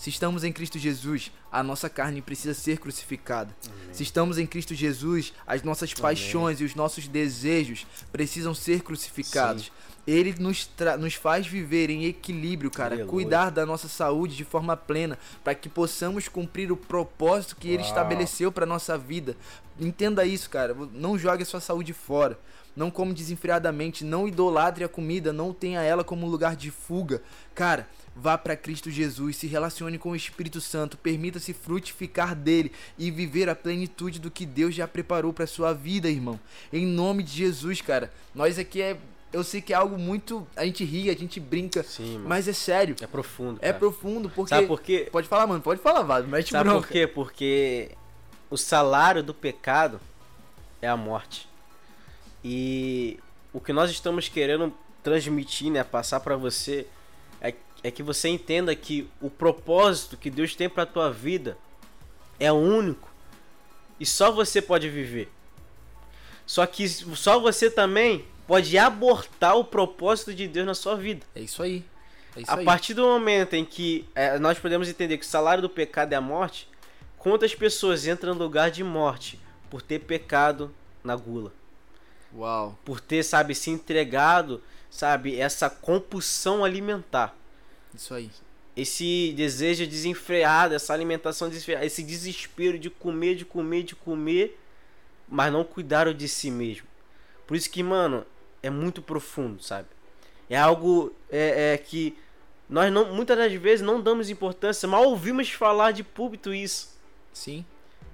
[0.00, 3.54] Se estamos em Cristo Jesus, a nossa carne precisa ser crucificada.
[3.66, 3.92] Amém.
[3.92, 6.62] Se estamos em Cristo Jesus, as nossas paixões Amém.
[6.62, 9.64] e os nossos desejos precisam ser crucificados.
[9.64, 9.70] Sim.
[10.06, 12.94] Ele nos, nos faz viver em equilíbrio, cara.
[12.94, 13.10] Aleluia.
[13.10, 17.74] Cuidar da nossa saúde de forma plena, para que possamos cumprir o propósito que Uau.
[17.74, 19.36] Ele estabeleceu para nossa vida.
[19.78, 20.74] Entenda isso, cara.
[20.94, 22.38] Não jogue a sua saúde fora.
[22.74, 24.02] Não come desenfreadamente.
[24.02, 25.30] Não idolatre a comida.
[25.30, 27.22] Não tenha ela como lugar de fuga.
[27.54, 33.10] Cara, vá para Cristo Jesus, se relacione com o Espírito Santo, permita-se frutificar dele e
[33.10, 36.38] viver a plenitude do que Deus já preparou para sua vida, irmão.
[36.72, 38.12] Em nome de Jesus, cara.
[38.34, 38.98] Nós aqui é
[39.32, 40.46] eu sei que é algo muito.
[40.56, 41.82] A gente ri, a gente brinca.
[41.84, 42.96] Sim, mas é sério.
[43.00, 43.58] É profundo.
[43.58, 43.76] É cara.
[43.76, 44.54] É profundo, porque.
[44.54, 45.08] Sabe por quê?
[45.10, 46.26] Pode falar, mano, pode falar, Vado.
[46.26, 46.86] Mete Sabe bronca.
[46.86, 47.06] por quê?
[47.06, 47.90] Porque
[48.50, 50.00] o salário do pecado
[50.82, 51.48] é a morte.
[52.44, 53.20] E
[53.52, 56.86] o que nós estamos querendo transmitir, né, passar para você
[57.82, 61.56] é, que você entenda que o propósito que Deus tem para tua vida
[62.38, 63.10] é único
[63.98, 65.30] e só você pode viver.
[66.46, 71.24] Só que só você também pode abortar o propósito de Deus na sua vida.
[71.34, 71.84] É isso aí.
[72.34, 72.64] É isso a aí.
[72.64, 76.16] partir do momento em que é, nós podemos entender que o salário do pecado é
[76.16, 76.68] a morte,
[77.18, 79.38] quantas pessoas entram no lugar de morte
[79.68, 81.52] por ter pecado na gula?
[82.34, 82.78] Uau.
[82.84, 87.36] Por ter, sabe, se entregado, sabe, essa compulsão alimentar.
[87.94, 88.30] Isso aí.
[88.76, 94.58] Esse desejo desenfreado, essa alimentação desenfreada, esse desespero de comer, de comer, de comer,
[95.28, 96.86] mas não cuidaram de si mesmo.
[97.46, 98.24] Por isso que, mano,
[98.62, 99.88] é muito profundo, sabe?
[100.48, 102.16] É algo é, é, que
[102.68, 104.88] nós não, muitas das vezes não damos importância.
[104.88, 106.96] Mal ouvimos falar de púlpito isso.
[107.32, 107.64] Sim.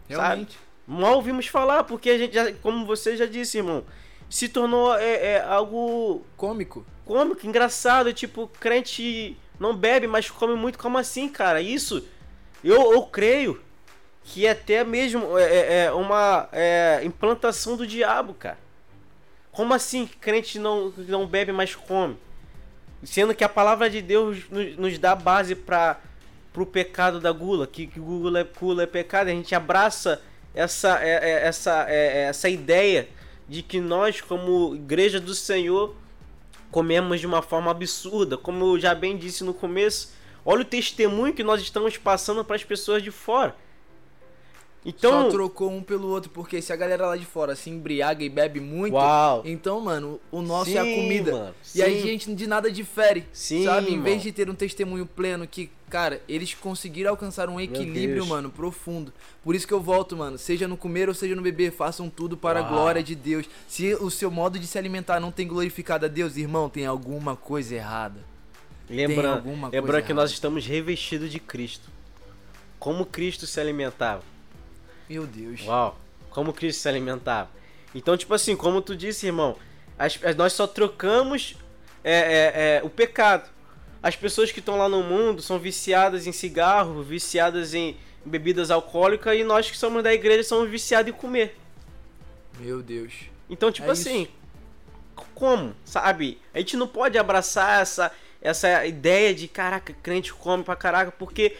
[0.09, 0.53] Realmente.
[0.53, 0.67] Sabe?
[0.87, 3.85] Mal ouvimos falar, porque a gente, já, como você já disse, irmão,
[4.31, 6.87] se tornou é, é, algo cômico.
[7.05, 8.13] Cômico, engraçado.
[8.13, 10.79] Tipo, crente não bebe, mas come muito.
[10.79, 11.61] Como assim, cara?
[11.61, 12.07] Isso,
[12.63, 13.61] eu, eu creio
[14.23, 18.59] que é até mesmo é, é, é uma é, implantação do diabo, cara.
[19.53, 22.17] Como assim crente não, não bebe, mas come?
[23.03, 25.99] Sendo que a palavra de Deus nos, nos dá base para
[26.57, 29.29] o pecado da gula, que, que gula, é, gula é pecado.
[29.29, 30.21] A gente abraça
[30.55, 33.09] essa, é, é, essa, essa ideia
[33.49, 35.95] de que nós, como igreja do Senhor,
[36.71, 38.37] comemos de uma forma absurda.
[38.37, 40.13] Como eu já bem disse no começo,
[40.45, 43.55] olha o testemunho que nós estamos passando para as pessoas de fora.
[44.89, 48.23] Então, Só trocou um pelo outro, porque se a galera lá de fora se embriaga
[48.23, 49.43] e bebe muito, Uau.
[49.45, 51.33] então, mano, o nosso Sim, é a comida.
[51.33, 51.55] Mano.
[51.75, 53.27] E aí a gente de nada difere.
[53.33, 53.93] Sim, sabe?
[53.93, 54.23] Em vez mano.
[54.23, 59.13] de ter um testemunho pleno que, cara, eles conseguiram alcançar um equilíbrio, mano, profundo.
[59.43, 62.37] Por isso que eu volto, mano, seja no comer ou seja no beber, façam tudo
[62.37, 62.69] para Uau.
[62.69, 63.47] a glória de Deus.
[63.67, 67.35] Se o seu modo de se alimentar não tem glorificado a Deus, irmão, tem alguma
[67.35, 68.21] coisa errada.
[68.89, 71.91] Lembrando, lembrando que nós estamos revestidos de Cristo.
[72.79, 74.23] Como Cristo se alimentava?
[75.09, 75.63] Meu Deus.
[75.65, 75.99] Uau.
[76.31, 77.51] Como Cristo se alimentava.
[77.95, 79.57] Então, tipo assim, como tu disse, irmão,
[79.99, 81.57] as, as, nós só trocamos
[82.05, 83.49] é, é, é, o pecado.
[84.03, 89.37] As pessoas que estão lá no mundo são viciadas em cigarro, viciadas em bebidas alcoólicas,
[89.39, 91.57] e nós que somos da igreja somos viciados em comer.
[92.59, 93.15] Meu Deus.
[93.49, 95.27] Então, tipo é assim, isso.
[95.35, 95.75] como?
[95.85, 96.39] Sabe?
[96.53, 101.57] A gente não pode abraçar essa, essa ideia de caraca, crente come pra caraca, porque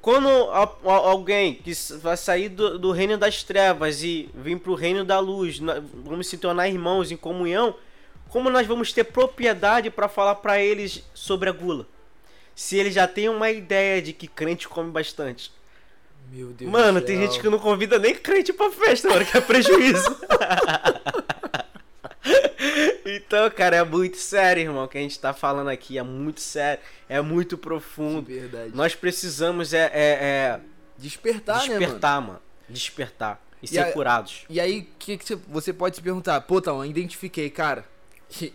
[0.00, 5.04] quando alguém que vai sair do, do, reino das trevas e vir para o reino
[5.04, 5.58] da luz,
[6.04, 7.74] vamos se tornar irmãos em comunhão,
[8.28, 11.86] como nós vamos ter propriedade para falar para eles sobre a gula?
[12.54, 15.52] Se eles já têm uma ideia de que crente come bastante.
[16.30, 19.40] Meu Deus Mano, tem gente que não convida nem crente pra festa, mano, que é
[19.40, 20.16] prejuízo.
[23.16, 25.96] Então, cara, é muito sério, irmão, o que a gente tá falando aqui.
[25.96, 28.26] É muito sério, é muito profundo.
[28.26, 28.76] De verdade.
[28.76, 30.60] Nós precisamos é, é, é...
[30.98, 32.42] despertar, despertar, né, mano?
[32.68, 33.42] Despertar.
[33.62, 33.92] E, e ser a...
[33.92, 34.44] curados.
[34.50, 36.40] E aí, que, que você pode se perguntar?
[36.42, 37.84] Pô, então, identifiquei, cara.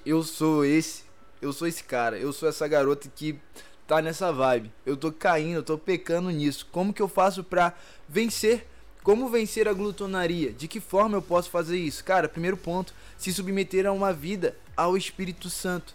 [0.06, 1.04] Eu sou esse.
[1.42, 2.18] Eu sou esse cara.
[2.18, 3.39] Eu sou essa garota que
[3.88, 4.72] tá nessa vibe.
[4.86, 6.68] Eu tô caindo, eu tô pecando nisso.
[6.72, 7.74] Como que eu faço pra
[8.08, 8.68] vencer?
[9.04, 10.54] Como vencer a glutonaria?
[10.54, 12.04] De que forma eu posso fazer isso?
[12.04, 15.94] Cara, primeiro ponto, se submeter a uma vida ao Espírito Santo.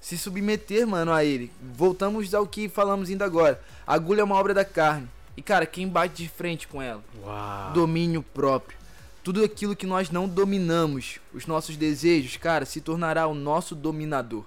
[0.00, 1.52] Se submeter, mano, a ele.
[1.62, 3.62] Voltamos ao que falamos ainda agora.
[3.86, 5.08] A agulha é uma obra da carne.
[5.36, 7.02] E, cara, quem bate de frente com ela?
[7.22, 7.72] Uau.
[7.72, 8.76] Domínio próprio.
[9.22, 14.44] Tudo aquilo que nós não dominamos, os nossos desejos, cara, se tornará o nosso dominador.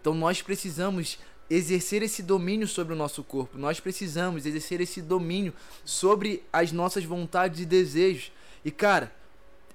[0.00, 1.18] Então nós precisamos
[1.50, 3.58] exercer esse domínio sobre o nosso corpo.
[3.58, 8.30] Nós precisamos exercer esse domínio sobre as nossas vontades e desejos.
[8.64, 9.12] E cara,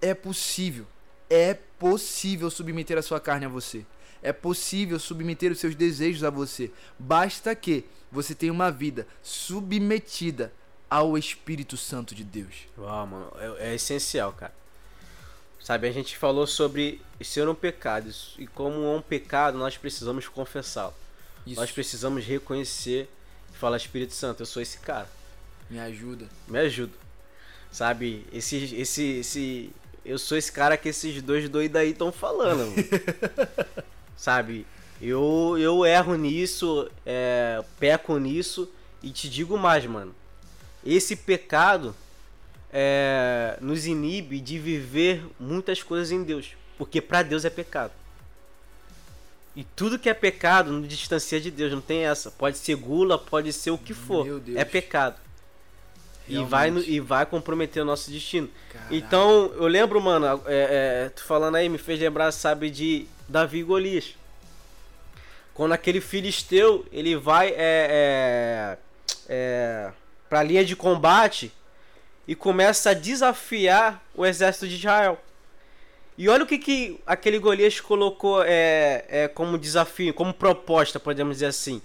[0.01, 0.85] é possível.
[1.29, 3.85] É possível submeter a sua carne a você.
[4.21, 6.71] É possível submeter os seus desejos a você.
[6.97, 10.53] Basta que você tenha uma vida submetida
[10.89, 12.67] ao Espírito Santo de Deus.
[12.77, 14.53] Uau, mano, é, é essencial, cara.
[15.59, 18.13] Sabe, a gente falou sobre ser um pecado.
[18.37, 20.93] E como é um pecado, nós precisamos confessá-lo.
[21.45, 21.59] Isso.
[21.59, 23.09] Nós precisamos reconhecer
[23.53, 25.09] e falar, Espírito Santo, eu sou esse cara.
[25.69, 26.27] Me ajuda.
[26.47, 26.93] Me ajuda.
[27.71, 29.69] Sabe, esse, esse, esse,
[30.05, 32.71] eu sou esse cara que esses dois doidos aí estão falando.
[34.15, 34.65] Sabe,
[35.01, 40.13] eu, eu erro nisso, é, peco nisso e te digo mais, mano.
[40.85, 41.95] Esse pecado
[42.71, 47.91] é, nos inibe de viver muitas coisas em Deus, porque para Deus é pecado.
[49.55, 52.31] E tudo que é pecado não distancia de Deus, não tem essa.
[52.31, 54.27] Pode ser gula, pode ser o que for.
[54.55, 55.21] É pecado.
[56.27, 58.49] E vai, e vai comprometer o nosso destino.
[58.71, 58.95] Caraca.
[58.95, 63.59] Então, eu lembro, mano, é, é, tu falando aí, me fez lembrar, sabe, de Davi
[63.59, 64.15] e Golias.
[65.53, 68.77] Quando aquele filisteu, ele vai é, é,
[69.27, 69.91] é,
[70.29, 71.51] pra linha de combate
[72.27, 75.21] e começa a desafiar o exército de Israel.
[76.17, 81.37] E olha o que, que aquele Golias colocou é, é, como desafio, como proposta, podemos
[81.37, 81.81] dizer assim: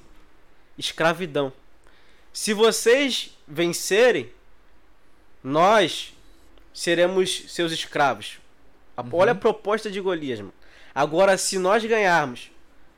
[0.76, 1.52] escravidão.
[2.32, 4.30] Se vocês vencerem,
[5.42, 6.14] nós
[6.74, 8.38] seremos seus escravos.
[8.96, 9.08] Uhum.
[9.12, 10.52] Olha a proposta de Golias, mano.
[10.94, 12.50] Agora, se nós ganharmos,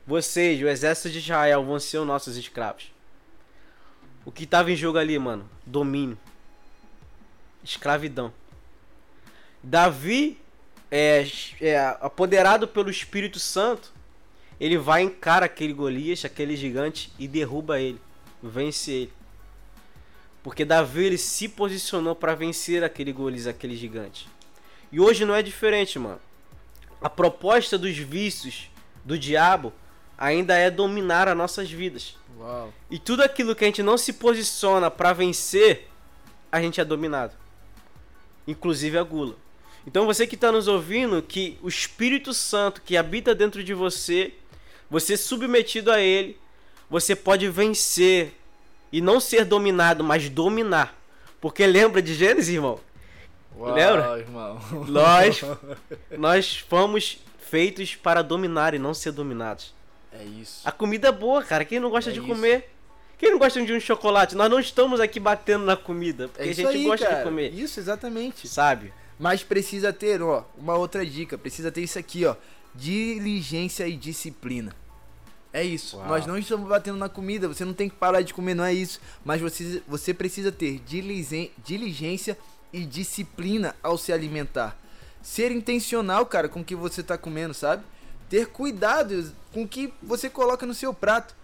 [0.05, 2.91] vocês, o exército de Israel, vão ser os nossos escravos.
[4.25, 5.49] O que estava em jogo ali, mano?
[5.65, 6.17] Domínio.
[7.63, 8.33] Escravidão.
[9.63, 10.37] Davi
[10.91, 11.25] é,
[11.61, 13.93] é, apoderado pelo Espírito Santo,
[14.59, 17.99] ele vai encara aquele Golias, aquele gigante e derruba ele,
[18.43, 19.13] vence ele.
[20.43, 24.27] Porque Davi ele se posicionou para vencer aquele Golias, aquele gigante.
[24.91, 26.19] E hoje não é diferente, mano.
[27.01, 28.69] A proposta dos vícios
[29.05, 29.71] do diabo
[30.17, 32.15] ainda é dominar as nossas vidas.
[32.37, 32.73] Uau.
[32.89, 35.87] E tudo aquilo que a gente não se posiciona para vencer,
[36.51, 37.33] a gente é dominado.
[38.47, 39.35] Inclusive a gula.
[39.85, 44.33] Então você que está nos ouvindo, que o Espírito Santo que habita dentro de você,
[44.89, 46.37] você submetido a ele,
[46.89, 48.33] você pode vencer
[48.91, 50.95] e não ser dominado, mas dominar.
[51.39, 52.79] Porque lembra de Gênesis, irmão?
[53.57, 54.19] Uau, Lembra?
[54.19, 54.59] irmão.
[54.87, 55.41] Nós,
[56.17, 57.17] nós fomos
[57.49, 59.73] feitos para dominar e não ser dominados.
[60.13, 60.61] É isso.
[60.63, 61.65] A comida é boa, cara.
[61.65, 62.27] Quem não gosta É de isso.
[62.27, 62.69] comer?
[63.17, 64.35] Quem não gosta de um chocolate?
[64.35, 67.17] Nós não estamos aqui batendo na comida, porque É a gente aí, gosta cara.
[67.19, 67.53] de comer.
[67.53, 68.47] Isso, exatamente.
[68.47, 68.93] Sabe?
[69.21, 71.37] Mas precisa ter, ó, uma outra dica.
[71.37, 72.35] Precisa ter isso aqui, ó.
[72.73, 74.75] Diligência e disciplina.
[75.53, 75.97] É isso.
[75.97, 76.07] Uau.
[76.07, 77.47] Nós não estamos batendo na comida.
[77.47, 78.99] Você não tem que parar de comer, não é isso.
[79.23, 80.81] Mas você, você precisa ter
[81.63, 82.35] diligência
[82.73, 84.75] e disciplina ao se alimentar.
[85.21, 87.83] Ser intencional, cara, com o que você tá comendo, sabe?
[88.27, 91.35] Ter cuidado com o que você coloca no seu prato.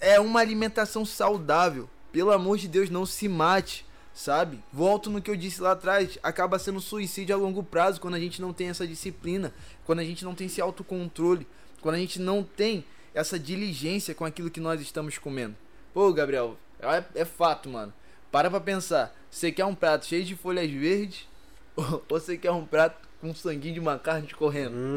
[0.00, 1.90] É uma alimentação saudável.
[2.10, 3.84] Pelo amor de Deus, não se mate,
[4.18, 4.58] sabe?
[4.72, 6.18] Volto no que eu disse lá atrás.
[6.22, 9.52] Acaba sendo suicídio a longo prazo quando a gente não tem essa disciplina,
[9.86, 11.46] quando a gente não tem esse autocontrole,
[11.80, 15.54] quando a gente não tem essa diligência com aquilo que nós estamos comendo.
[15.94, 17.92] Pô, Gabriel, é, é fato, mano.
[18.30, 19.14] Para pra pensar.
[19.30, 21.26] Você quer um prato cheio de folhas verdes
[21.76, 24.74] ou você quer um prato com sanguinho de uma carne escorrendo?
[24.76, 24.94] Hum,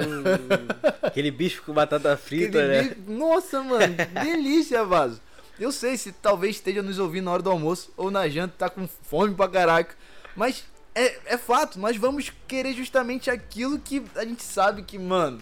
[1.01, 2.84] aquele bicho com batata frita, Aquele né?
[2.84, 5.22] bife- Nossa, mano, delícia, Vaso.
[5.62, 8.68] Eu sei se talvez esteja nos ouvindo na hora do almoço ou na janta, tá
[8.68, 9.95] com fome pra caraca.
[10.36, 15.39] Mas é, é fato, nós vamos querer justamente aquilo que a gente sabe que, mano,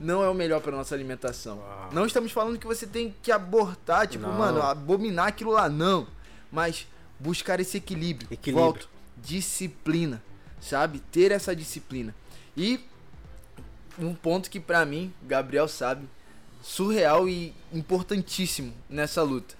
[0.00, 1.58] não é o melhor pra nossa alimentação.
[1.58, 1.90] Uau.
[1.92, 4.34] Não estamos falando que você tem que abortar, tipo, Não.
[4.34, 6.08] mano, abominar aquilo lá, não.
[6.50, 6.88] Mas
[7.20, 8.26] buscar esse equilíbrio.
[8.28, 8.64] Equilíbrio.
[8.64, 8.88] Volto.
[9.16, 10.20] Disciplina,
[10.60, 10.98] sabe?
[11.12, 12.12] Ter essa disciplina.
[12.56, 12.80] E
[13.96, 16.08] um ponto que pra mim, Gabriel sabe,
[16.66, 19.54] surreal e importantíssimo nessa luta.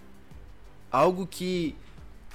[0.91, 1.77] Algo que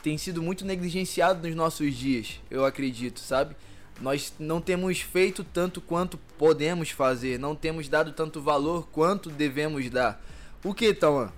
[0.01, 3.53] tem sido muito negligenciado nos nossos dias, eu acredito, sabe?
[3.99, 9.89] Nós não temos feito tanto quanto podemos fazer, não temos dado tanto valor quanto devemos
[9.89, 10.23] dar.
[10.63, 11.31] O que, Tauan?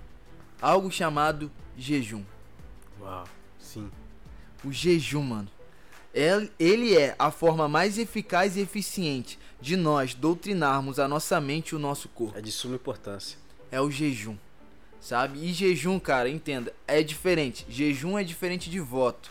[0.62, 2.22] Algo chamado jejum.
[3.00, 3.24] Uau,
[3.58, 3.90] sim.
[4.64, 5.48] O jejum, mano.
[6.14, 11.70] El- Ele é a forma mais eficaz e eficiente de nós doutrinarmos a nossa mente
[11.70, 12.36] e o nosso corpo.
[12.36, 13.38] É de suma importância.
[13.72, 14.36] É o jejum.
[15.00, 15.38] Sabe?
[15.38, 17.64] E jejum, cara, entenda, é diferente.
[17.66, 19.30] Jejum é diferente de voto.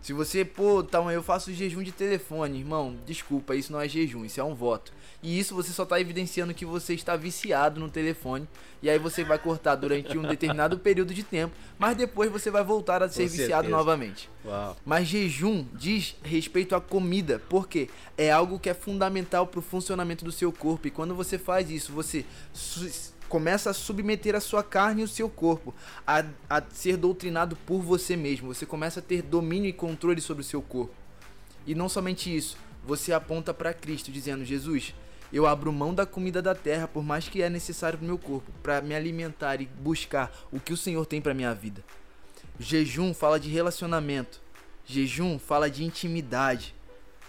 [0.00, 3.88] Se você, pô, tá, mas eu faço jejum de telefone, irmão, desculpa, isso não é
[3.88, 4.92] jejum, isso é um voto.
[5.22, 8.48] E isso você só tá evidenciando que você está viciado no telefone.
[8.82, 12.64] E aí você vai cortar durante um determinado período de tempo, mas depois você vai
[12.64, 13.76] voltar a ser viciado certeza.
[13.76, 14.30] novamente.
[14.42, 14.74] Uau.
[14.86, 20.24] Mas jejum diz respeito à comida, porque é algo que é fundamental para o funcionamento
[20.24, 20.88] do seu corpo.
[20.88, 22.24] E quando você faz isso, você
[23.30, 25.72] começa a submeter a sua carne e o seu corpo
[26.04, 28.52] a, a ser doutrinado por você mesmo.
[28.52, 30.92] Você começa a ter domínio e controle sobre o seu corpo.
[31.64, 34.92] E não somente isso, você aponta para Cristo, dizendo: Jesus,
[35.32, 38.50] eu abro mão da comida da terra, por mais que é necessário para meu corpo,
[38.64, 41.84] para me alimentar e buscar o que o Senhor tem para minha vida.
[42.58, 44.40] Jejum fala de relacionamento.
[44.84, 46.74] Jejum fala de intimidade.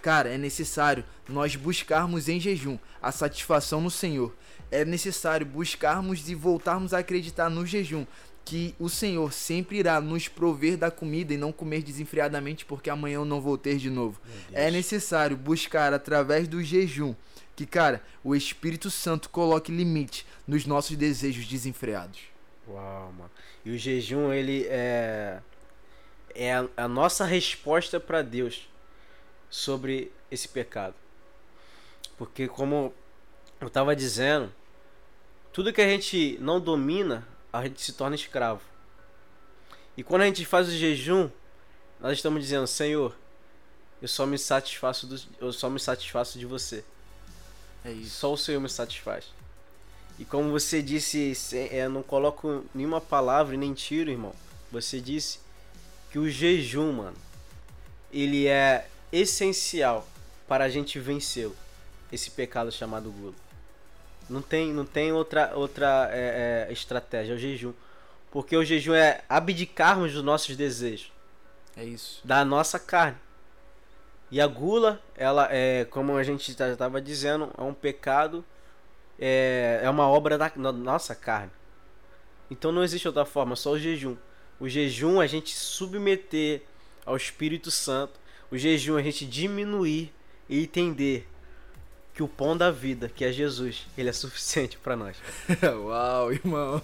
[0.02, 4.34] Cara, é necessário nós buscarmos em jejum a satisfação no Senhor.
[4.72, 8.06] É necessário buscarmos e voltarmos a acreditar no jejum
[8.44, 13.16] que o Senhor sempre irá nos prover da comida e não comer desenfreadamente porque amanhã
[13.16, 14.20] eu não vou ter de novo.
[14.52, 17.14] É necessário buscar através do jejum
[17.56, 22.22] que, cara, o Espírito Santo coloque limite nos nossos desejos desenfreados.
[22.68, 23.32] Uau, mano.
[23.64, 25.40] E o jejum, ele é.
[26.34, 28.70] É a, a nossa resposta para Deus
[29.50, 30.96] sobre esse pecado.
[32.18, 32.94] Porque, como
[33.60, 34.52] eu tava dizendo,
[35.52, 38.62] tudo que a gente não domina, a gente se torna escravo.
[39.98, 41.30] E quando a gente faz o jejum,
[42.00, 43.16] nós estamos dizendo: Senhor,
[44.02, 46.84] eu só me satisfaço, do, eu só me satisfaço de você.
[47.84, 48.16] É isso.
[48.20, 49.26] Só o Senhor me satisfaz.
[50.20, 54.34] E como você disse, se- é, não coloco nenhuma palavra e nem tiro, irmão.
[54.72, 55.40] Você disse
[56.12, 57.18] que o jejum, mano,
[58.12, 60.08] ele é essencial
[60.48, 61.50] para a gente vencer
[62.12, 63.34] esse pecado chamado gula.
[64.30, 67.74] Não tem, não tem outra, outra é, é, estratégia, é o jejum.
[68.32, 71.12] Porque o jejum é abdicarmos dos nossos desejos
[71.76, 72.22] É isso.
[72.24, 73.18] da nossa carne.
[74.30, 78.46] E a gula, ela é, como a gente já estava dizendo, é um pecado
[79.20, 81.52] é, é uma obra da no- nossa carne.
[82.50, 84.16] Então não existe outra forma, só o jejum.
[84.60, 86.62] O jejum a gente submeter
[87.06, 88.20] ao Espírito Santo.
[88.50, 90.14] O jejum a gente diminuir
[90.48, 91.28] e entender
[92.22, 95.18] que o pão da vida, que é Jesus, ele é suficiente pra nós.
[95.84, 96.80] Uau, irmão.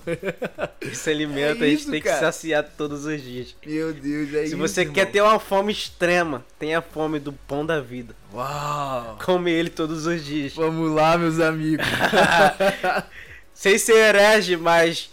[0.82, 2.20] Esse alimento É a gente isso, tem que cara.
[2.20, 3.56] saciar todos os dias.
[3.64, 4.58] Meu Deus, é Se isso.
[4.58, 4.96] você irmão.
[4.96, 8.16] quer ter uma fome extrema, tenha fome do pão da vida.
[8.34, 9.20] Uau.
[9.24, 10.54] Come ele todos os dias.
[10.56, 11.86] Vamos lá, meus amigos.
[13.54, 15.12] Sem ser herege, mas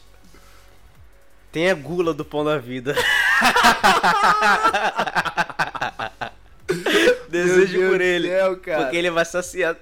[1.52, 2.94] tenha gula do pão da vida.
[7.28, 8.28] Desejo por ele.
[8.28, 8.56] céu.
[8.56, 9.76] Porque ele vai saciar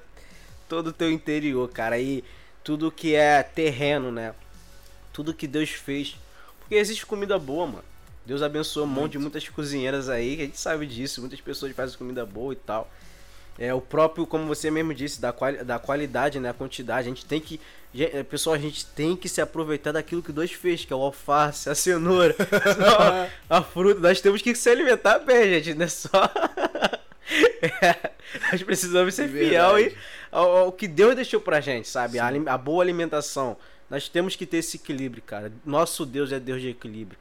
[0.73, 1.99] todo o teu interior, cara.
[1.99, 2.25] E
[2.65, 4.35] tudo que é terreno, né?
[5.13, 6.17] Tudo que Deus fez.
[6.59, 7.85] Porque existe comida boa, mano.
[8.25, 11.21] Deus abençoou um monte de muitas cozinheiras aí, que a gente sabe disso.
[11.21, 12.91] Muitas pessoas fazem comida boa e tal.
[13.59, 16.49] É o próprio, como você mesmo disse, da, quali da qualidade, né?
[16.49, 17.07] A quantidade.
[17.07, 17.61] A gente tem que.
[17.95, 21.03] eh, Pessoal, a gente tem que se aproveitar daquilo que Deus fez, que é o
[21.03, 24.01] alface, a cenoura, só a fruta.
[24.01, 25.75] Nós temos que se alimentar bem, gente.
[25.75, 26.09] Não é só.
[27.63, 28.11] É,
[28.51, 29.97] nós precisamos ser De fiel e
[30.33, 32.19] ao, ao que Deus deixou pra gente, sabe?
[32.19, 33.57] A, a boa alimentação.
[33.91, 35.53] Nós temos que ter esse equilíbrio, cara.
[35.65, 37.19] Nosso Deus é Deus de equilíbrio,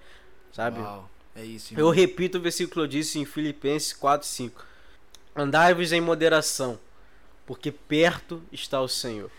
[0.54, 0.80] sabe?
[0.80, 1.92] Uau, é isso, Eu irmão.
[1.92, 4.66] repito o versículo disse em Filipenses 4, 5.
[5.36, 6.80] Andai-vos em moderação,
[7.46, 9.30] porque perto está o Senhor.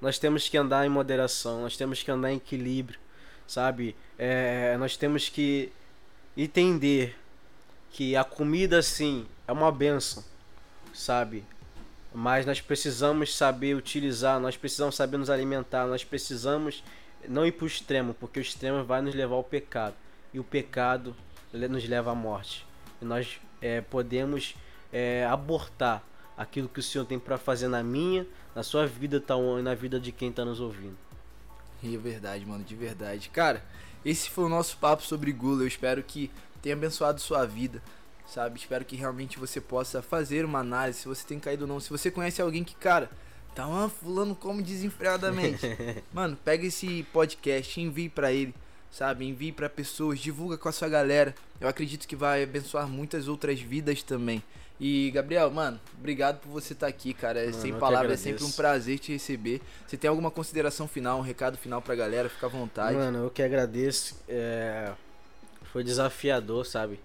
[0.00, 2.98] Nós temos que andar em moderação, nós temos que andar em equilíbrio,
[3.46, 3.94] sabe?
[4.18, 5.70] É, nós temos que
[6.36, 7.16] entender
[7.90, 10.24] que a comida, sim, é uma benção,
[10.92, 11.44] sabe?
[12.14, 16.84] Mas nós precisamos saber utilizar, nós precisamos saber nos alimentar, nós precisamos
[17.28, 19.96] não ir para o extremo, porque o extremo vai nos levar ao pecado.
[20.32, 21.14] E o pecado
[21.52, 22.64] nos leva à morte.
[23.02, 24.54] E nós é, podemos
[24.92, 26.04] é, abortar
[26.36, 29.74] aquilo que o Senhor tem para fazer na minha, na sua vida tal, e na
[29.74, 30.96] vida de quem está nos ouvindo.
[31.82, 33.28] É verdade, mano, de verdade.
[33.28, 33.64] Cara,
[34.04, 35.62] esse foi o nosso papo sobre gula.
[35.62, 36.30] Eu espero que
[36.62, 37.82] tenha abençoado sua vida,
[38.34, 38.58] sabe?
[38.58, 41.78] Espero que realmente você possa fazer uma análise se você tem caído ou não.
[41.78, 43.08] Se você conhece alguém que, cara,
[43.54, 45.64] tá ah, fulano come desenfreadamente.
[46.12, 48.52] mano, pega esse podcast, envie pra ele,
[48.90, 49.24] sabe?
[49.24, 51.32] Envie pra pessoas, divulga com a sua galera.
[51.60, 54.42] Eu acredito que vai abençoar muitas outras vidas também.
[54.80, 57.38] E, Gabriel, mano, obrigado por você estar aqui, cara.
[57.38, 59.62] É Mano, sem palavras, é sempre um prazer te receber.
[59.86, 62.28] Você tem alguma consideração final, um recado final pra galera?
[62.28, 62.96] Fica à vontade.
[62.96, 64.16] Mano, eu que agradeço.
[64.28, 64.90] é,
[65.72, 66.98] Foi desafiador, sabe?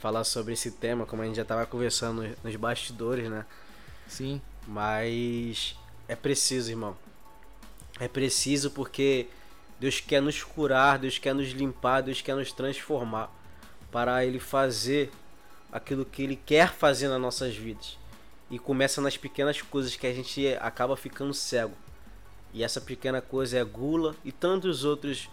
[0.00, 3.46] Falar sobre esse tema, como a gente já tava conversando nos bastidores, né?
[4.08, 4.40] Sim.
[4.66, 5.76] Mas
[6.08, 6.96] é preciso, irmão.
[8.00, 9.28] É preciso porque
[9.78, 13.30] Deus quer nos curar, Deus quer nos limpar, Deus quer nos transformar
[13.92, 15.10] para Ele fazer
[15.70, 17.98] aquilo que Ele quer fazer nas nossas vidas.
[18.50, 21.74] E começa nas pequenas coisas que a gente acaba ficando cego.
[22.52, 25.28] E essa pequena coisa é gula e tantos outros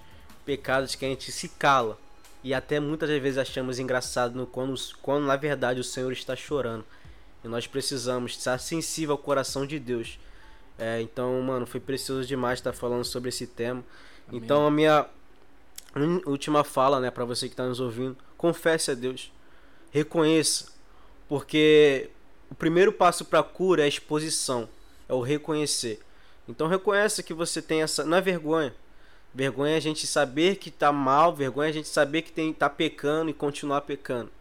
[0.45, 1.97] pecados que a gente se cala.
[2.43, 6.85] E até muitas vezes achamos engraçado no quando, quando na verdade o Senhor está chorando.
[7.43, 10.19] E nós precisamos estar sensível ao coração de Deus.
[10.77, 13.83] É, então, mano, foi precioso demais estar falando sobre esse tema.
[14.27, 14.41] Amém.
[14.41, 15.05] Então, a minha
[16.25, 19.31] última fala, né, para você que está nos ouvindo, confesse a Deus.
[19.91, 20.71] Reconheça,
[21.27, 22.09] porque
[22.51, 24.69] o primeiro passo para a cura é a exposição,
[25.09, 25.99] é o reconhecer.
[26.47, 28.73] Então, reconheça que você tem essa, não é vergonha.
[29.33, 32.51] Vergonha é a gente saber que tá mal, vergonha é a gente saber que tem
[32.51, 34.31] tá pecando e continuar pecando.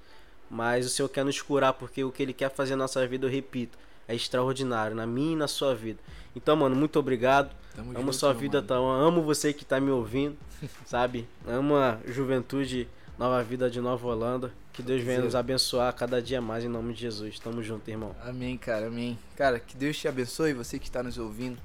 [0.51, 3.26] Mas o Senhor quer nos curar porque o que Ele quer fazer na nossa vida,
[3.26, 3.76] eu repito,
[4.09, 5.99] é extraordinário, na minha e na sua vida.
[6.34, 7.51] Então, mano, muito obrigado.
[7.74, 8.76] Tamo amo junto, sua vida, tá?
[8.76, 10.37] amo você que tá me ouvindo,
[10.87, 11.28] sabe?
[11.47, 14.53] Amo a juventude, nova vida de Nova Holanda.
[14.72, 17.39] Que Deus venha nos abençoar cada dia mais em nome de Jesus.
[17.39, 18.14] Tamo junto, irmão.
[18.22, 19.18] Amém, cara, amém.
[19.34, 21.59] Cara, que Deus te abençoe, você que está nos ouvindo,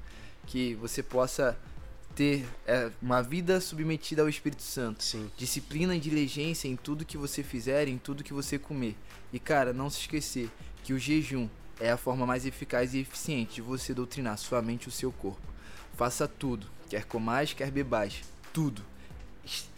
[0.46, 1.56] que você possa
[2.14, 5.02] ter é, uma vida submetida ao Espírito Santo.
[5.02, 5.30] Sim.
[5.36, 8.96] Disciplina e diligência em tudo que você fizer, em tudo que você comer.
[9.32, 10.50] E cara, não se esquecer
[10.82, 11.48] que o jejum
[11.80, 15.10] é a forma mais eficaz e eficiente de você doutrinar sua mente e o seu
[15.10, 15.40] corpo.
[15.94, 18.82] Faça tudo, quer comais, quer bebais, tudo.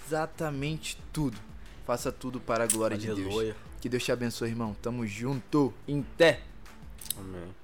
[0.07, 1.39] Exatamente tudo.
[1.87, 3.21] Faça tudo para a glória de Deus.
[3.21, 3.57] Aleluia.
[3.81, 4.75] Que Deus te abençoe, irmão.
[4.81, 5.73] Tamo junto.
[5.87, 6.41] Em té.
[7.19, 7.64] Amém.